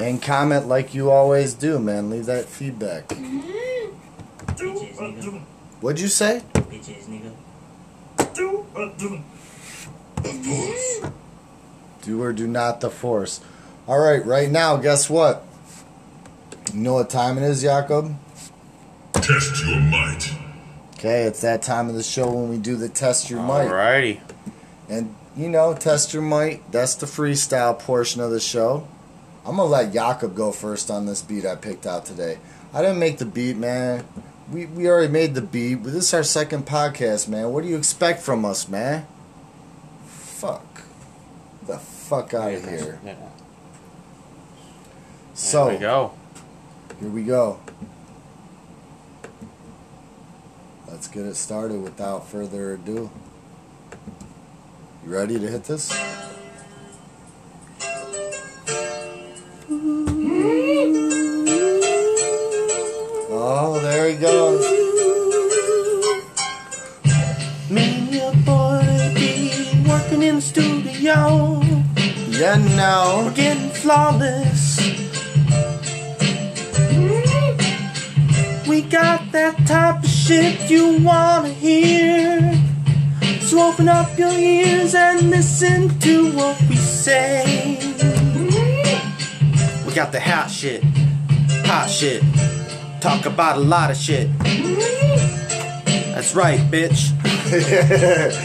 and 0.00 0.22
comment 0.22 0.66
like 0.66 0.94
you 0.94 1.10
always 1.10 1.54
do, 1.54 1.78
man. 1.78 2.10
Leave 2.10 2.26
that 2.26 2.46
feedback. 2.46 3.08
Bitch. 3.08 5.42
What'd 5.80 6.00
you 6.00 6.08
say? 6.08 6.42
Bitch 6.54 7.06
nigga. 7.06 7.32
Do 12.02 12.22
or 12.22 12.32
do 12.32 12.46
not 12.46 12.80
the 12.80 12.90
force. 12.90 13.40
All 13.86 13.98
right, 13.98 14.24
right 14.24 14.50
now, 14.50 14.76
guess 14.76 15.10
what? 15.10 15.44
You 16.72 16.80
know 16.80 16.94
what 16.94 17.10
time 17.10 17.36
it 17.36 17.42
is, 17.42 17.62
Jakob? 17.62 18.16
Test 19.14 19.64
your 19.64 19.80
might. 19.80 20.30
Okay, 20.94 21.24
it's 21.24 21.40
that 21.42 21.62
time 21.62 21.88
of 21.88 21.94
the 21.94 22.02
show 22.02 22.30
when 22.30 22.48
we 22.48 22.58
do 22.58 22.76
the 22.76 22.88
test 22.88 23.30
your 23.30 23.42
might. 23.42 23.68
Alrighty. 23.68 24.20
And 24.88 25.14
you 25.36 25.48
know, 25.48 25.74
test 25.74 26.14
your 26.14 26.22
might. 26.22 26.70
That's 26.72 26.94
the 26.94 27.06
freestyle 27.06 27.78
portion 27.78 28.20
of 28.20 28.30
the 28.30 28.40
show. 28.40 28.86
I'm 29.44 29.56
gonna 29.56 29.64
let 29.64 29.92
Jakob 29.92 30.34
go 30.36 30.52
first 30.52 30.90
on 30.90 31.06
this 31.06 31.22
beat 31.22 31.46
I 31.46 31.56
picked 31.56 31.86
out 31.86 32.04
today. 32.04 32.38
I 32.72 32.82
didn't 32.82 32.98
make 32.98 33.18
the 33.18 33.24
beat, 33.24 33.56
man. 33.56 34.04
We 34.52 34.66
we 34.66 34.88
already 34.88 35.10
made 35.10 35.34
the 35.34 35.40
beat. 35.42 35.76
But 35.76 35.92
this 35.92 36.08
is 36.08 36.14
our 36.14 36.22
second 36.22 36.66
podcast, 36.66 37.28
man. 37.28 37.52
What 37.52 37.62
do 37.62 37.68
you 37.68 37.76
expect 37.76 38.22
from 38.22 38.44
us, 38.44 38.68
man? 38.68 39.06
Fuck. 40.06 40.82
The 41.66 41.78
fuck 41.78 42.34
out 42.34 42.52
of 42.52 42.68
here. 42.68 43.00
Yeah. 43.04 43.14
So 45.34 45.66
there 45.66 45.74
we 45.74 45.80
go. 45.80 46.12
here 47.00 47.08
we 47.08 47.22
go. 47.22 47.60
Let's 50.86 51.08
get 51.08 51.24
it 51.24 51.36
started 51.36 51.82
without 51.82 52.28
further 52.28 52.74
ado. 52.74 53.10
You 55.04 55.12
ready 55.12 55.38
to 55.38 55.48
hit 55.48 55.64
this? 55.64 55.90
Yeah, 72.50 72.56
no. 72.74 73.22
We're 73.26 73.34
getting 73.34 73.70
flawless. 73.70 74.80
We 78.66 78.82
got 78.82 79.30
that 79.30 79.54
type 79.68 80.02
of 80.02 80.10
shit 80.10 80.68
you 80.68 80.98
wanna 80.98 81.50
hear. 81.50 82.40
So 83.42 83.68
open 83.68 83.88
up 83.88 84.18
your 84.18 84.32
ears 84.32 84.96
and 84.96 85.30
listen 85.30 85.96
to 86.00 86.32
what 86.32 86.60
we 86.68 86.74
say. 86.74 87.78
We 89.86 89.92
got 89.94 90.10
the 90.10 90.18
hot 90.20 90.50
shit, 90.50 90.82
hot 91.66 91.88
shit. 91.88 92.20
Talk 93.00 93.26
about 93.26 93.58
a 93.58 93.60
lot 93.60 93.92
of 93.92 93.96
shit. 93.96 94.28
That's 96.14 96.34
right, 96.34 96.58
bitch. 96.68 97.14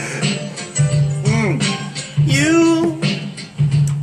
You 2.27 3.04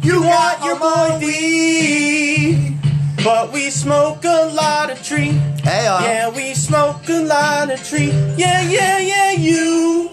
You 0.02 0.21
want 0.23 0.64
your 0.64 0.78
boy 0.78 1.18
D, 1.21 2.76
but 3.23 3.52
we 3.52 3.71
smoke 3.71 4.25
a 4.25 4.50
lot 4.52 4.90
of 4.90 5.00
tree. 5.02 5.30
Hey, 5.62 5.87
uh, 5.87 6.02
Yeah, 6.02 6.28
we 6.30 6.54
smoke 6.54 7.09
a 7.09 7.23
lot 7.23 7.71
of 7.71 7.82
tree. 7.87 8.11
Yeah, 8.37 8.62
yeah, 8.68 8.99
yeah, 8.99 9.30
you. 9.32 10.11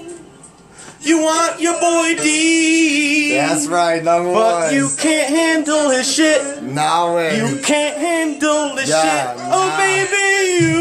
You 1.01 1.21
want 1.23 1.59
your 1.59 1.79
boy 1.79 2.13
D. 2.21 3.31
that's 3.33 3.65
right, 3.67 4.03
number 4.03 4.31
But 4.33 4.65
one. 4.65 4.73
you 4.75 4.89
can't 4.97 5.29
handle 5.33 5.89
his 5.89 6.11
shit. 6.13 6.61
no 6.61 7.15
way. 7.15 7.37
You 7.37 7.59
can't 7.63 7.97
handle 7.97 8.75
this 8.75 8.89
Yeah, 8.89 9.33
shit. 9.33 9.41
Oh, 9.49 9.69
baby, 9.77 10.65
you. 10.65 10.79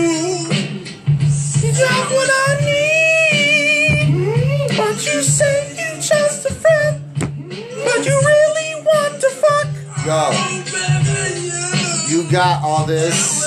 You 1.63 1.73
got 1.73 2.11
what 2.13 2.29
I 2.29 2.58
Go. 10.09 10.31
You 12.09 12.25
got 12.31 12.65
all 12.65 12.87
this. 12.87 13.45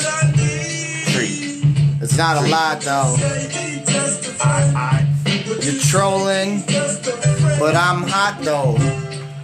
It's 1.99 2.15
not 2.15 2.37
a 2.37 2.47
lot 2.51 2.81
though. 2.81 3.15
You're 5.59 5.81
trolling, 5.81 6.61
but 7.57 7.75
I'm 7.75 8.03
hot 8.03 8.37
though. 8.43 8.75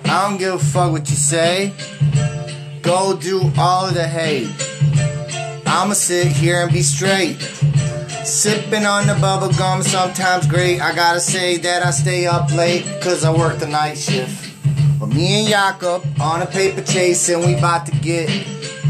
I 0.06 0.30
don't 0.30 0.38
give 0.38 0.54
a 0.54 0.60
fuck 0.60 0.92
what 0.92 1.10
you 1.10 1.16
say. 1.16 1.74
Go 2.84 3.18
do 3.18 3.52
all 3.58 3.88
of 3.88 3.96
the 3.96 4.08
hate. 4.08 4.52
I'ma 5.66 5.94
sit 5.94 6.28
here 6.28 6.62
and 6.62 6.72
be 6.72 6.84
straight. 6.84 7.42
Sipping 8.26 8.86
on 8.86 9.08
the 9.08 9.18
bubble 9.20 9.52
gum, 9.54 9.82
sometimes 9.82 10.46
great. 10.46 10.82
I 10.82 10.94
gotta 10.94 11.20
say 11.20 11.58
that 11.58 11.84
I 11.84 11.90
stay 11.90 12.28
up 12.28 12.52
late, 12.52 12.86
cause 13.02 13.24
I 13.24 13.36
work 13.36 13.58
the 13.58 13.66
night 13.66 13.98
shift. 13.98 14.47
But 15.08 15.16
me 15.16 15.40
and 15.40 15.48
Jakob 15.48 16.04
on 16.20 16.42
a 16.42 16.46
paper 16.46 16.82
chase, 16.82 17.30
and 17.30 17.46
we 17.46 17.56
about 17.56 17.86
to 17.86 17.92
get 17.98 18.30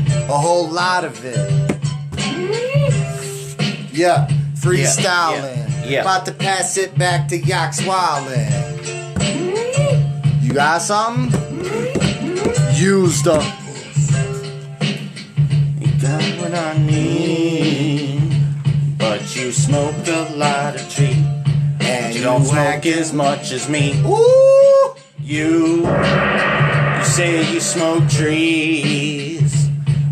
a 0.09 0.37
whole 0.37 0.67
lot 0.67 1.03
of 1.03 1.23
it. 1.23 1.37
Yeah, 3.91 4.27
freestyling. 4.55 5.57
Yeah, 5.57 5.85
yeah. 5.85 6.01
About 6.01 6.25
to 6.25 6.31
pass 6.31 6.77
it 6.77 6.97
back 6.97 7.27
to 7.29 7.39
Yax 7.39 7.81
Wildin'. 7.81 8.51
You 10.43 10.53
got 10.53 10.81
something? 10.81 11.39
Use 12.75 13.21
the. 13.23 13.39
You 15.79 15.91
got 16.01 16.23
what 16.41 16.53
I 16.53 16.77
need. 16.79 18.21
But 18.97 19.35
you 19.35 19.51
smoke 19.51 20.07
a 20.07 20.33
lot 20.35 20.75
of 20.75 20.89
tree. 20.89 21.23
And 21.79 22.15
You 22.15 22.23
don't 22.23 22.43
smoke 22.45 22.85
as 22.87 23.13
much 23.13 23.51
as 23.51 23.69
me. 23.69 23.93
Ooh! 24.03 24.46
You, 25.27 25.79
you 25.85 27.03
say 27.03 27.51
you 27.51 27.59
smoke 27.59 28.07
trees, 28.07 29.67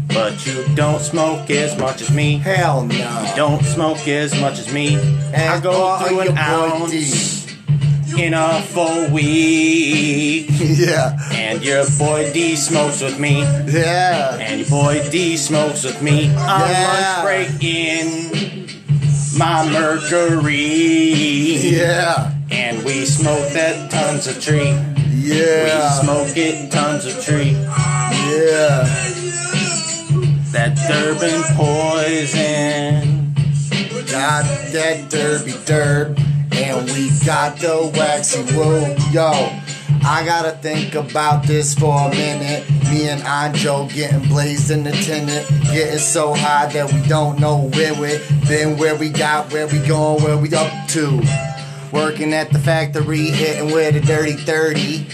but 0.10 0.46
you 0.46 0.66
don't 0.76 1.00
smoke 1.00 1.50
as 1.50 1.78
much 1.80 2.02
as 2.02 2.12
me. 2.12 2.40
Hell 2.40 2.84
no. 2.86 2.96
You 3.30 3.36
Don't 3.38 3.64
smoke 3.64 4.06
as 4.10 4.38
much 4.42 4.60
as 4.60 4.74
me. 4.74 4.98
I 5.34 5.62
go 5.62 5.98
through 6.00 6.20
an 6.20 6.38
ounce 6.38 7.46
in 8.18 8.34
a 8.34 8.62
full 8.64 9.10
week, 9.12 10.48
yeah. 10.60 11.18
and 11.32 11.64
your 11.64 11.86
boy 11.98 12.34
D 12.34 12.58
smokes 12.58 13.00
with 13.02 13.18
me, 13.18 13.40
Yeah. 13.68 14.36
and 14.38 14.60
your 14.60 14.70
boy 14.70 15.02
D 15.10 15.38
smokes 15.38 15.86
with 15.86 16.02
me 16.02 16.28
on 16.28 16.36
Yeah. 16.36 17.24
lunch 17.24 17.24
break 17.24 17.64
in 17.64 18.68
my 19.38 19.66
Mercury, 19.72 20.58
Yeah. 21.78 22.32
and 22.52 22.84
we 22.84 23.06
smoke 23.06 23.50
that 23.54 23.90
tons 23.90 24.28
of 24.28 24.42
tree. 24.44 24.76
Yeah. 25.26 26.00
We 26.00 26.04
smoke 26.04 26.38
it 26.38 26.72
tons 26.72 27.06
of 27.06 27.24
tree. 27.24 27.52
Yeah. 27.52 28.86
That 30.52 30.78
Durban 30.88 31.44
poison. 31.56 33.16
Got 34.12 34.46
that 34.72 35.10
derby 35.10 35.52
derb. 35.66 36.18
And 36.54 36.90
we 36.92 37.10
got 37.26 37.58
the 37.58 37.92
waxy 37.98 38.44
woo. 38.56 38.96
Yo. 39.12 39.32
I 40.08 40.24
gotta 40.24 40.52
think 40.52 40.94
about 40.94 41.48
this 41.48 41.74
for 41.74 42.08
a 42.08 42.10
minute. 42.10 42.70
Me 42.92 43.10
and 43.10 43.22
Anjo 43.24 43.92
getting 43.92 44.28
blazed 44.30 44.70
in 44.70 44.84
the 44.84 44.92
tenant. 44.92 45.48
Getting 45.74 45.98
so 45.98 46.36
high 46.36 46.68
that 46.68 46.94
we 46.94 47.02
don't 47.10 47.40
know 47.40 47.70
where 47.74 47.94
we 47.96 48.20
been, 48.48 48.78
where 48.78 48.96
we 48.96 49.10
got, 49.10 49.52
where 49.52 49.66
we 49.68 49.80
going, 49.80 50.24
where 50.24 50.38
we 50.38 50.54
up 50.54 50.88
to. 50.90 51.22
Working 51.92 52.34
at 52.34 52.54
the 52.54 52.60
factory, 52.60 53.26
hitting 53.26 53.74
with 53.74 53.96
a 53.96 54.02
dirty 54.02 54.34
30. 54.34 55.08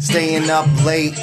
Staying 0.00 0.50
up 0.50 0.66
late, 0.84 1.14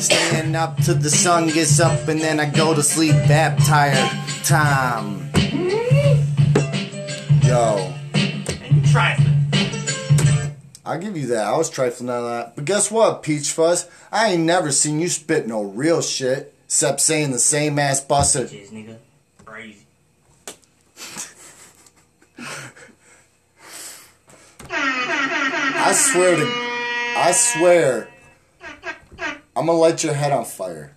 staying 0.00 0.56
up 0.56 0.78
till 0.78 0.94
the 0.96 1.10
sun 1.10 1.48
gets 1.48 1.78
up, 1.78 2.08
and 2.08 2.20
then 2.20 2.40
I 2.40 2.48
go 2.48 2.74
to 2.74 2.82
sleep 2.82 3.14
that 3.28 3.58
tired 3.60 4.10
time. 4.44 5.30
Yo, 7.42 7.92
And 8.14 8.76
you 8.76 8.92
trifling. 8.92 9.30
I'll 10.86 10.98
give 10.98 11.16
you 11.16 11.26
that. 11.28 11.46
I 11.46 11.56
was 11.56 11.70
trifling 11.70 12.10
on 12.10 12.24
that. 12.30 12.56
But 12.56 12.64
guess 12.64 12.90
what, 12.90 13.22
Peach 13.22 13.50
Fuzz? 13.50 13.88
I 14.10 14.32
ain't 14.32 14.42
never 14.42 14.70
seen 14.72 15.00
you 15.00 15.08
spit 15.08 15.46
no 15.46 15.62
real 15.62 16.02
shit, 16.02 16.54
except 16.66 17.00
saying 17.00 17.30
the 17.30 17.38
same 17.38 17.78
ass 17.78 18.00
busted. 18.00 18.48
Bitches, 18.48 18.70
nigga. 18.70 18.96
Crazy. 19.44 19.86
I 24.70 25.92
swear 25.94 26.36
to, 26.36 26.46
I 27.16 27.32
swear, 27.32 28.08
I'm 29.56 29.66
gonna 29.66 29.78
light 29.78 30.02
your 30.02 30.14
head 30.14 30.32
on 30.32 30.44
fire. 30.44 30.96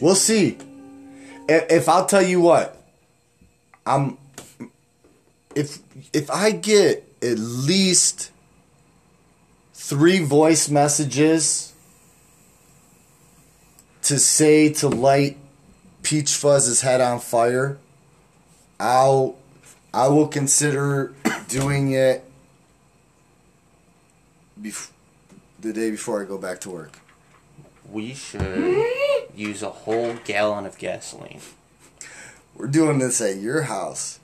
We'll 0.00 0.14
see. 0.14 0.56
If, 1.48 1.70
if 1.70 1.88
I'll 1.88 2.06
tell 2.06 2.22
you 2.22 2.40
what, 2.40 2.76
I'm. 3.84 4.16
If 5.54 5.78
if 6.12 6.30
I 6.30 6.52
get 6.52 7.04
at 7.20 7.38
least 7.38 8.30
three 9.74 10.20
voice 10.20 10.70
messages 10.70 11.74
to 14.02 14.18
say 14.18 14.72
to 14.74 14.88
light 14.88 15.36
Peach 16.02 16.30
Fuzz's 16.30 16.80
head 16.80 17.00
on 17.00 17.20
fire, 17.20 17.76
I'll 18.78 19.36
I 19.92 20.08
will 20.08 20.28
consider 20.28 21.12
doing 21.48 21.92
it 21.92 22.24
bef- 24.60 24.90
the 25.60 25.72
day 25.72 25.90
before 25.90 26.22
I 26.22 26.24
go 26.26 26.38
back 26.38 26.60
to 26.60 26.70
work. 26.70 26.92
We 27.90 28.14
should 28.14 28.84
use 29.34 29.62
a 29.62 29.70
whole 29.70 30.14
gallon 30.24 30.66
of 30.66 30.78
gasoline. 30.78 31.40
We're 32.54 32.68
doing 32.68 32.98
this 32.98 33.20
at 33.20 33.36
your 33.36 33.62
house. 33.62 34.20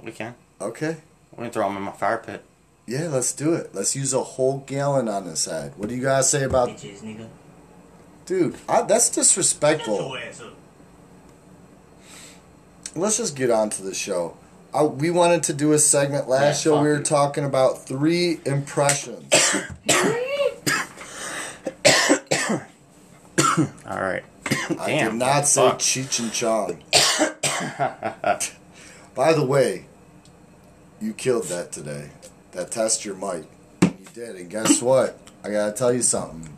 We 0.00 0.12
can. 0.12 0.34
Okay? 0.60 0.96
We 1.36 1.44
can 1.44 1.50
throw 1.50 1.68
them 1.68 1.76
in 1.76 1.82
my 1.82 1.92
fire 1.92 2.18
pit. 2.18 2.44
Yeah, 2.86 3.08
let's 3.08 3.32
do 3.32 3.54
it. 3.54 3.74
Let's 3.74 3.96
use 3.96 4.12
a 4.12 4.22
whole 4.22 4.58
gallon 4.66 5.08
on 5.08 5.24
this 5.24 5.46
head. 5.46 5.72
What 5.76 5.88
do 5.88 5.94
you 5.94 6.02
guys 6.02 6.28
say 6.28 6.44
about 6.44 6.68
Bitches, 6.68 7.00
nigga. 7.00 7.28
Dude, 8.26 8.56
I, 8.68 8.82
that's 8.82 9.08
disrespectful. 9.10 9.96
your 9.96 10.18
ass 10.18 10.40
up. 10.40 10.54
Let's 12.94 13.16
just 13.16 13.34
get 13.36 13.50
on 13.50 13.70
to 13.70 13.82
the 13.82 13.94
show. 13.94 14.36
I, 14.74 14.82
we 14.82 15.10
wanted 15.10 15.44
to 15.44 15.52
do 15.52 15.72
a 15.72 15.78
segment 15.78 16.28
last 16.28 16.64
Yeah, 16.66 16.72
show. 16.72 16.82
We 16.82 16.88
were 16.88 16.96
it. 16.96 17.04
talking 17.04 17.44
about 17.44 17.86
three 17.86 18.40
impressions. 18.44 19.32
All 23.86 24.00
right. 24.00 24.24
I 24.46 24.86
Damn. 24.86 25.12
did 25.12 25.18
not 25.18 25.46
say 25.46 25.68
fuck. 25.68 25.78
Cheech 25.78 26.18
and 26.20 26.32
Chong. 26.32 26.82
By 29.14 29.32
the 29.32 29.44
way, 29.46 29.86
you 31.00 31.12
killed 31.14 31.44
that 31.44 31.70
today. 31.72 32.10
That 32.52 32.70
test 32.72 33.04
your 33.04 33.14
mic. 33.14 33.44
You 33.82 34.06
did, 34.12 34.36
and 34.36 34.50
guess 34.50 34.82
what? 34.82 35.18
I 35.44 35.50
gotta 35.50 35.72
tell 35.72 35.92
you 35.92 36.02
something. 36.02 36.48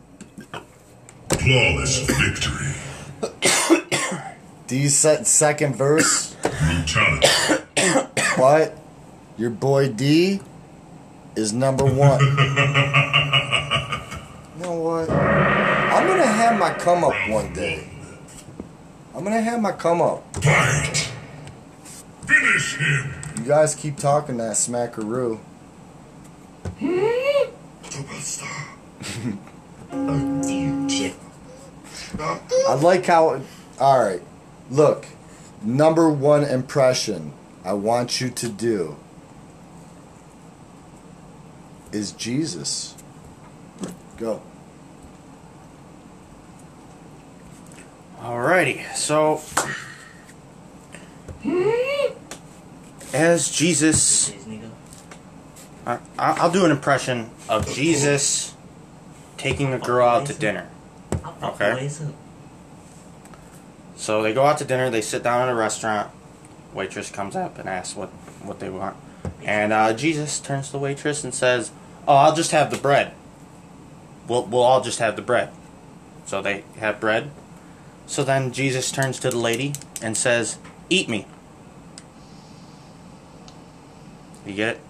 Flawless 1.39 1.99
victory. 1.99 2.73
D 4.67 4.87
se- 4.89 5.23
second 5.23 5.75
verse, 5.75 6.35
Brutality. 6.41 7.56
What? 8.37 8.77
Your 9.37 9.49
boy 9.49 9.89
D 9.89 10.39
is 11.35 11.53
number 11.53 11.85
one. 11.85 12.19
you 12.21 12.35
know 14.63 14.73
what? 14.73 15.09
I'm 15.09 16.07
gonna 16.07 16.25
have 16.25 16.59
my 16.59 16.73
come 16.73 17.03
up 17.03 17.13
one 17.29 17.53
day. 17.53 17.87
I'm 19.15 19.23
gonna 19.23 19.41
have 19.41 19.61
my 19.61 19.71
come 19.71 20.01
up. 20.01 20.23
Fight. 20.43 21.11
Finish 22.25 22.77
him. 22.77 23.13
You 23.37 23.43
guys 23.43 23.75
keep 23.75 23.97
talking 23.97 24.37
that 24.37 24.55
smackaroo. 24.55 25.39
Oh, 32.19 32.41
I 32.67 32.73
like 32.75 33.05
how. 33.05 33.41
All 33.79 33.99
right, 33.99 34.21
look. 34.69 35.05
Number 35.61 36.09
one 36.09 36.43
impression 36.43 37.33
I 37.67 37.73
want 37.73 38.21
you 38.21 38.29
to 38.29 38.47
do. 38.47 38.95
is 41.91 42.11
Jesus. 42.13 42.95
Go. 44.17 44.41
Alrighty, 48.21 48.83
so 48.95 49.41
as 53.13 53.51
Jesus, 53.51 54.33
I, 55.85 55.99
I'll 56.17 56.51
do 56.51 56.65
an 56.65 56.71
impression 56.71 57.29
of 57.47 57.71
Jesus 57.73 58.53
taking 59.37 59.73
a 59.73 59.79
girl 59.79 60.07
out 60.07 60.25
to 60.27 60.33
dinner. 60.33 60.67
Okay. 61.43 61.89
So 63.95 64.23
they 64.23 64.33
go 64.33 64.45
out 64.45 64.57
to 64.57 64.65
dinner. 64.65 64.89
They 64.89 65.01
sit 65.01 65.21
down 65.21 65.47
at 65.47 65.49
a 65.49 65.55
restaurant. 65.55 66.11
Waitress 66.73 67.09
comes 67.11 67.35
up 67.35 67.57
and 67.57 67.67
asks 67.67 67.95
what 67.95 68.09
what 68.43 68.59
they 68.59 68.69
want, 68.69 68.95
and 69.43 69.73
uh, 69.73 69.93
Jesus 69.93 70.39
turns 70.39 70.67
to 70.67 70.73
the 70.73 70.79
waitress 70.79 71.23
and 71.23 71.33
says, 71.33 71.71
"Oh, 72.07 72.15
I'll 72.15 72.35
just 72.35 72.51
have 72.51 72.69
the 72.71 72.77
bread. 72.77 73.13
We'll 74.27 74.45
we'll 74.45 74.61
all 74.63 74.81
just 74.81 74.99
have 74.99 75.15
the 75.15 75.21
bread." 75.21 75.49
So 76.25 76.41
they 76.41 76.63
have 76.79 76.99
bread. 76.99 77.31
So 78.05 78.23
then 78.23 78.51
Jesus 78.51 78.91
turns 78.91 79.19
to 79.19 79.29
the 79.29 79.37
lady 79.37 79.73
and 80.01 80.15
says, 80.15 80.57
"Eat 80.89 81.09
me." 81.09 81.25
You 84.45 84.53
get 84.53 84.75
it? 84.75 84.81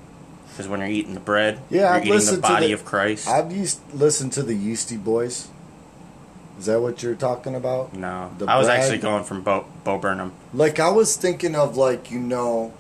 Because 0.49 0.67
when 0.67 0.79
you're 0.79 0.89
eating 0.89 1.13
the 1.13 1.19
bread, 1.19 1.59
Yeah, 1.69 1.81
you're 1.81 1.89
I've 2.15 2.21
eating 2.23 2.35
the 2.35 2.41
body 2.41 2.67
the- 2.67 2.73
of 2.73 2.85
Christ. 2.85 3.27
I've 3.27 3.51
used 3.51 3.79
listened 3.93 4.33
to 4.33 4.43
the 4.43 4.55
Yeasty 4.55 4.97
Boys. 4.97 5.47
Is 6.59 6.65
that 6.65 6.81
what 6.81 7.03
you're 7.03 7.15
talking 7.15 7.53
about? 7.55 7.93
no, 7.93 8.31
the 8.37 8.45
I 8.45 8.57
was 8.57 8.67
bread- 8.67 8.79
actually 8.79 8.97
going 8.97 9.23
from 9.23 9.41
Bo, 9.43 9.65
Bo 9.83 9.97
Burnham. 9.99 10.31
Like 10.53 10.79
I 10.79 10.89
was 10.89 11.15
thinking 11.15 11.55
of 11.55 11.77
like 11.77 12.09
you 12.11 12.19
know 12.19 12.73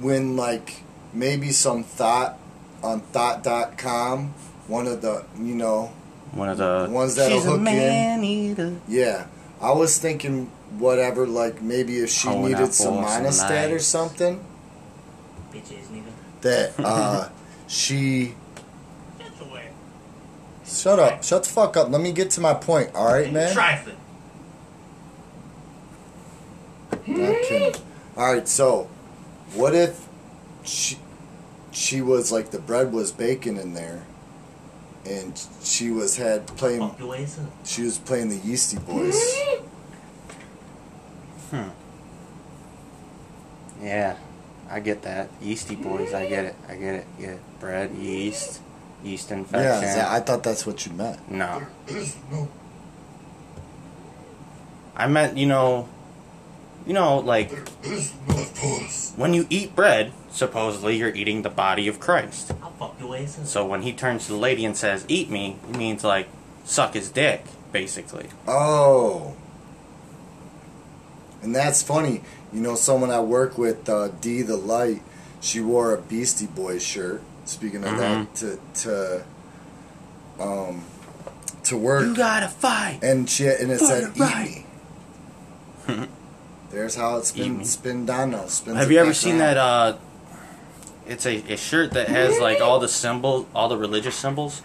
when 0.00 0.36
like 0.36 0.82
maybe 1.12 1.50
some 1.52 1.84
thought 1.84 2.38
on 2.82 3.00
thought.com 3.00 4.28
one 4.66 4.86
of 4.86 5.02
the 5.02 5.24
you 5.38 5.54
know 5.54 5.92
One 6.32 6.48
of 6.48 6.58
the 6.58 6.88
Ones 6.90 7.14
that'll 7.16 7.36
She's 7.38 7.46
a 7.46 7.50
hook 7.50 7.58
in. 7.58 7.64
man 7.64 8.24
eater. 8.24 8.76
yeah 8.88 9.26
I 9.60 9.72
was 9.72 9.98
thinking 9.98 10.50
whatever 10.78 11.26
like 11.26 11.60
maybe 11.62 11.98
if 11.98 12.10
she 12.10 12.28
Oh, 12.28 12.46
needed 12.46 12.72
some 12.74 12.94
for 12.94 13.02
Monistat 13.08 13.70
or 13.72 13.78
something 13.78 14.42
Bitches, 15.52 15.86
nigga. 15.92 16.10
that 16.40 16.72
uh 16.78 17.28
she 17.68 18.24
Get 18.24 18.28
your 18.28 18.32
ass. 18.32 18.43
Shut 20.66 20.98
up 20.98 21.22
shut 21.22 21.44
the 21.44 21.48
fuck 21.50 21.76
up 21.76 21.90
let 21.90 22.00
me 22.00 22.12
get 22.12 22.30
to 22.30 22.40
my 22.40 22.54
point 22.54 22.90
all 22.94 23.12
right 23.12 23.32
man 23.32 23.52
Trifling. 23.54 23.96
Not 27.06 27.42
kidding. 27.42 27.80
All 28.16 28.32
right, 28.32 28.48
so 28.48 28.84
what 29.54 29.74
if 29.74 30.06
she 30.64 30.96
she 31.70 32.00
was 32.00 32.32
like 32.32 32.50
the 32.50 32.58
bread 32.58 32.92
was 32.92 33.12
baking 33.12 33.56
in 33.58 33.74
there, 33.74 34.04
and 35.04 35.38
she 35.62 35.90
was 35.90 36.16
had 36.16 36.46
playing 36.46 36.80
Fuck 36.80 36.98
your 36.98 37.16
ass 37.16 37.38
up. 37.38 37.50
she 37.66 37.82
was 37.82 37.98
playing 37.98 38.28
the 38.30 38.36
Yeasty 38.38 38.78
Boys. 38.78 39.36
Hmm. 41.50 41.68
Yeah, 43.82 44.16
I 44.70 44.80
get 44.80 45.02
that. 45.02 45.28
Yeasty 45.42 45.74
boys, 45.76 46.14
I 46.14 46.26
get 46.26 46.46
it. 46.46 46.56
I 46.68 46.76
get 46.76 46.94
it. 46.94 47.06
Get 47.18 47.28
it. 47.34 47.40
Bread, 47.60 47.90
yeast, 47.94 48.60
yeast 49.04 49.30
yeah, 49.30 49.36
infection. 49.36 49.80
that- 49.82 50.10
I 50.12 50.20
thought 50.20 50.42
that's 50.42 50.66
what 50.66 50.84
you 50.86 50.92
meant. 50.92 51.30
no, 51.30 51.62
There's 51.86 52.16
no 52.30 52.48
I 54.96 55.06
meant 55.08 55.36
you 55.36 55.46
know, 55.46 55.88
you 56.86 56.92
know, 56.92 57.18
like 57.18 57.50
no 57.86 57.96
when 59.16 59.34
you 59.34 59.46
eat 59.50 59.74
bread, 59.74 60.12
supposedly 60.30 60.96
you're 60.96 61.14
eating 61.14 61.42
the 61.42 61.50
body 61.50 61.88
of 61.88 61.98
Christ. 62.00 62.52
I'll 62.62 62.70
fuck 62.72 62.94
your 63.00 63.16
ass. 63.16 63.38
So 63.44 63.66
when 63.66 63.82
he 63.82 63.92
turns 63.92 64.26
to 64.26 64.32
the 64.32 64.38
lady 64.38 64.64
and 64.64 64.76
says, 64.76 65.04
"Eat 65.08 65.30
me," 65.30 65.56
he 65.66 65.76
means 65.76 66.04
like 66.04 66.28
suck 66.64 66.94
his 66.94 67.10
dick, 67.10 67.44
basically. 67.72 68.28
Oh, 68.46 69.34
and 71.42 71.54
that's 71.54 71.82
funny. 71.82 72.22
You 72.52 72.60
know, 72.60 72.76
someone 72.76 73.10
I 73.10 73.20
work 73.20 73.58
with, 73.58 73.88
uh, 73.88 74.08
D 74.20 74.42
the 74.42 74.56
Light, 74.56 75.02
she 75.40 75.60
wore 75.60 75.92
a 75.92 75.98
Beastie 76.00 76.46
Boys 76.46 76.84
shirt. 76.84 77.20
Speaking 77.44 77.84
of 77.84 77.96
that, 77.98 78.34
to 78.36 78.58
to 78.82 79.24
um 80.40 80.84
to 81.64 81.76
work. 81.76 82.04
You 82.04 82.16
gotta 82.16 82.48
fight. 82.48 83.00
and 83.02 83.28
she 83.28 83.46
and 83.46 83.70
it 83.70 83.78
said 83.80 84.14
the 84.14 84.20
right. 84.20 84.64
"eat 85.88 85.98
me." 85.98 86.08
There's 86.70 86.94
how 86.96 87.18
it's 87.18 87.30
been 87.36 87.58
me. 87.58 87.64
spin 87.64 88.06
down 88.06 88.30
now. 88.32 88.46
Spins 88.46 88.76
Have 88.76 88.90
you 88.90 88.98
ever 88.98 89.14
seen 89.14 89.32
around. 89.40 89.54
that? 89.54 89.56
uh 89.58 89.96
It's 91.06 91.26
a, 91.26 91.36
a 91.52 91.56
shirt 91.56 91.92
that 91.92 92.08
has 92.08 92.38
like 92.40 92.60
all 92.60 92.80
the 92.80 92.88
symbols, 92.88 93.46
all 93.54 93.68
the 93.68 93.76
religious 93.76 94.14
symbols, 94.16 94.62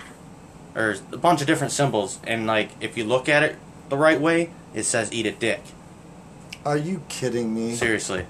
or 0.76 0.96
a 1.12 1.18
bunch 1.18 1.42
of 1.42 1.48
different 1.48 1.74
symbols, 1.74 2.20
and 2.26 2.48
like 2.48 2.70
if 2.82 2.98
you 2.98 3.04
look 3.04 3.28
at 3.30 3.44
it 3.44 3.58
the 3.90 3.98
right 3.98 4.20
way, 4.20 4.50
it 4.74 4.84
says 4.84 5.12
"eat 5.12 5.26
a 5.26 5.32
dick." 5.32 5.62
Are 6.66 6.78
you 6.78 7.02
kidding 7.10 7.54
me? 7.54 7.74
Seriously. 7.76 8.26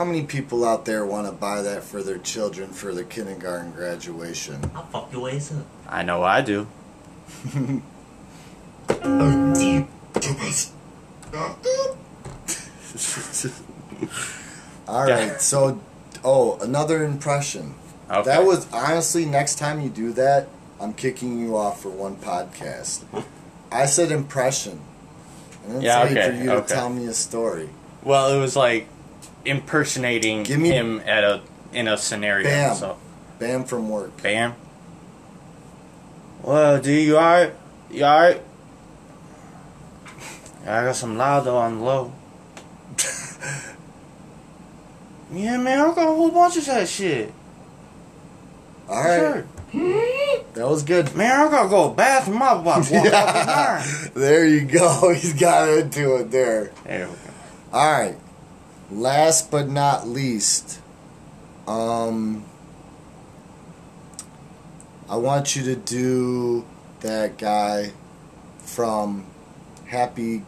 How 0.00 0.06
many 0.06 0.22
people 0.22 0.64
out 0.64 0.86
there 0.86 1.04
want 1.04 1.26
to 1.26 1.32
buy 1.32 1.60
that 1.60 1.82
for 1.84 2.02
their 2.02 2.16
children 2.16 2.70
for 2.70 2.94
their 2.94 3.04
kindergarten 3.04 3.72
graduation? 3.72 4.70
I'll 4.74 4.86
fuck 4.86 5.12
your 5.12 5.28
ass 5.28 5.52
up. 5.52 5.66
I 5.86 6.02
know 6.02 6.22
I 6.22 6.40
do. 6.40 6.66
All 14.88 15.04
right, 15.04 15.38
so 15.38 15.78
oh, 16.24 16.58
another 16.62 17.04
impression. 17.04 17.74
Okay. 18.10 18.22
That 18.22 18.44
was 18.46 18.72
honestly 18.72 19.26
next 19.26 19.56
time 19.58 19.82
you 19.82 19.90
do 19.90 20.14
that, 20.14 20.48
I'm 20.80 20.94
kicking 20.94 21.38
you 21.38 21.58
off 21.58 21.82
for 21.82 21.90
one 21.90 22.16
podcast. 22.16 23.04
I 23.70 23.84
said 23.84 24.10
impression. 24.10 24.80
I 25.62 25.66
didn't 25.66 25.82
Yeah, 25.82 26.08
say 26.08 26.10
okay, 26.12 26.38
for 26.38 26.42
you 26.42 26.50
to 26.58 26.62
tell 26.66 26.88
me 26.88 27.04
a 27.04 27.12
story. 27.12 27.68
well, 28.02 28.32
it 28.34 28.40
was 28.40 28.56
like 28.56 28.88
impersonating 29.44 30.42
Give 30.44 30.58
me- 30.60 30.70
him 30.70 31.00
at 31.06 31.24
a 31.24 31.40
in 31.72 31.86
a 31.88 31.96
scenario. 31.96 32.44
Bam. 32.48 32.74
So, 32.76 32.96
Bam 33.38 33.64
from 33.64 33.88
work. 33.88 34.20
bam. 34.22 34.54
Well, 36.42 36.80
do 36.80 36.92
you 36.92 37.16
alright? 37.16 37.52
You 37.90 38.04
alright? 38.04 38.42
I 40.62 40.84
got 40.84 40.96
some 40.96 41.16
louder 41.16 41.50
on 41.50 41.80
low. 41.80 42.12
yeah, 45.32 45.56
man, 45.58 45.80
I 45.80 45.94
got 45.94 45.98
a 45.98 46.14
whole 46.14 46.30
bunch 46.30 46.56
of 46.56 46.66
that 46.66 46.88
shit. 46.88 47.32
All 48.88 48.96
right, 49.04 49.44
Sure. 49.72 50.42
that 50.54 50.68
was 50.68 50.82
good. 50.82 51.14
Man, 51.14 51.30
I 51.30 51.50
gotta 51.50 51.68
go 51.68 51.84
to 51.84 51.88
the 51.90 51.94
bathroom. 51.94 52.42
I'm 52.42 52.58
about 52.60 52.84
to 52.84 52.94
walk 52.94 53.06
out 53.06 53.34
the 53.34 53.52
iron. 53.52 54.10
There 54.14 54.44
you 54.46 54.62
go. 54.62 55.12
He's 55.14 55.32
got 55.34 55.68
into 55.68 56.16
it 56.16 56.30
there. 56.32 56.72
There 56.84 57.06
we 57.06 57.12
go. 57.14 57.20
All 57.72 57.92
right. 57.92 58.16
Last 58.90 59.50
but 59.50 59.68
not 59.68 60.08
least, 60.08 60.80
um, 61.68 62.44
I 65.08 65.16
want 65.16 65.54
you 65.54 65.62
to 65.64 65.76
do 65.76 66.64
that 67.00 67.38
guy 67.38 67.92
from 68.58 69.26
Happy 69.86 70.42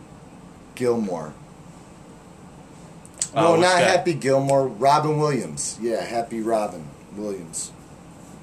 Gilmore. 0.74 1.34
Oh, 3.34 3.54
no, 3.54 3.60
not 3.60 3.74
guy? 3.74 3.80
Happy 3.80 4.14
Gilmore. 4.14 4.66
Robin 4.66 5.18
Williams. 5.18 5.78
Yeah, 5.80 6.04
Happy 6.04 6.40
Robin 6.40 6.88
Williams. 7.16 7.72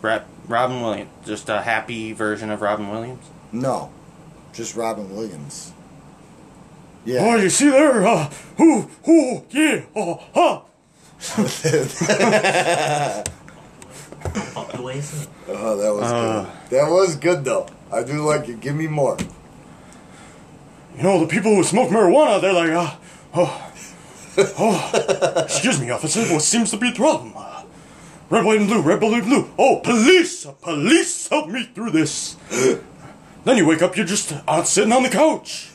Rap, 0.01 0.27
Robin 0.47 0.81
Williams. 0.81 1.09
Just 1.25 1.49
a 1.49 1.61
happy 1.61 2.13
version 2.13 2.49
of 2.49 2.61
Robin 2.61 2.89
Williams. 2.89 3.29
No, 3.51 3.91
just 4.53 4.75
Robin 4.75 5.13
Williams. 5.13 5.73
Oh, 7.07 7.35
you 7.37 7.49
see 7.49 7.69
there? 7.69 8.05
Uh, 8.05 8.29
ooh, 8.59 8.89
ooh, 9.07 9.43
yeah, 9.49 9.81
oh, 9.95 10.21
huh. 10.33 10.61
I'll 13.41 14.25
fuck 14.27 14.73
your 14.79 14.91
ass 14.91 15.25
up. 15.27 15.33
Oh, 15.47 15.77
that 15.77 15.93
was 15.93 16.03
Uh. 16.11 16.43
good. 16.69 16.79
That 16.79 16.89
was 16.91 17.15
good 17.15 17.43
though. 17.45 17.67
I 17.91 18.03
do 18.03 18.23
like 18.25 18.47
it. 18.49 18.59
Give 18.59 18.75
me 18.75 18.87
more. 18.87 19.17
You 20.95 21.03
know, 21.03 21.19
the 21.21 21.27
people 21.27 21.55
who 21.55 21.63
smoke 21.63 21.89
marijuana, 21.89 22.39
they're 22.41 22.53
like, 22.53 22.71
uh, 22.71 22.95
oh, 23.33 23.71
oh, 24.59 25.43
excuse 25.43 25.79
me, 25.79 25.89
officer, 25.89 26.21
what 26.33 26.41
seems 26.41 26.71
to 26.71 26.77
be 26.77 26.89
the 26.91 26.95
problem? 26.95 27.33
Uh, 27.35 27.63
red, 28.29 28.43
white, 28.45 28.59
and 28.59 28.67
blue, 28.67 28.81
red, 28.81 29.01
white, 29.01 29.13
and 29.13 29.23
blue. 29.23 29.49
Oh, 29.57 29.79
police, 29.79 30.45
police, 30.61 31.27
help 31.29 31.47
me 31.49 31.63
through 31.73 31.91
this. 31.91 32.35
then 33.45 33.57
you 33.57 33.65
wake 33.65 33.81
up, 33.81 33.95
you're 33.95 34.05
just 34.05 34.33
uh, 34.47 34.63
sitting 34.63 34.91
on 34.91 35.03
the 35.03 35.09
couch. 35.09 35.69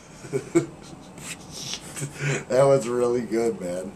That 2.49 2.65
was 2.65 2.89
really 2.89 3.23
good, 3.23 3.61
man. 3.61 3.93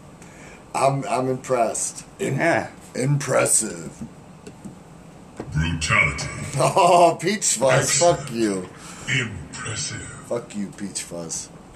I'm 0.75 1.03
I'm 1.07 1.29
impressed. 1.29 2.05
Yeah. 2.19 2.69
Impressive. 2.95 3.91
Brutality. 5.53 6.27
Oh, 6.61 7.17
Peach 7.21 7.53
Fuzz, 7.53 7.99
fuck 7.99 8.31
you. 8.31 8.67
Impressive. 9.07 10.01
Fuck 10.27 10.55
you, 10.55 10.67
Peach 10.75 11.03
Fuzz. 11.03 11.49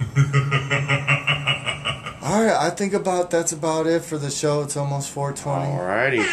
Alright, 2.24 2.56
I 2.56 2.70
think 2.76 2.92
about 2.92 3.30
that's 3.30 3.52
about 3.52 3.86
it 3.86 4.04
for 4.04 4.18
the 4.18 4.30
show. 4.30 4.62
It's 4.62 4.76
almost 4.76 5.10
420. 5.10 5.66
Alrighty. 5.78 6.24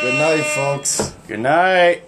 Good 0.00 0.14
night, 0.18 0.44
folks. 0.54 1.14
Good 1.28 1.40
night. 1.40 2.02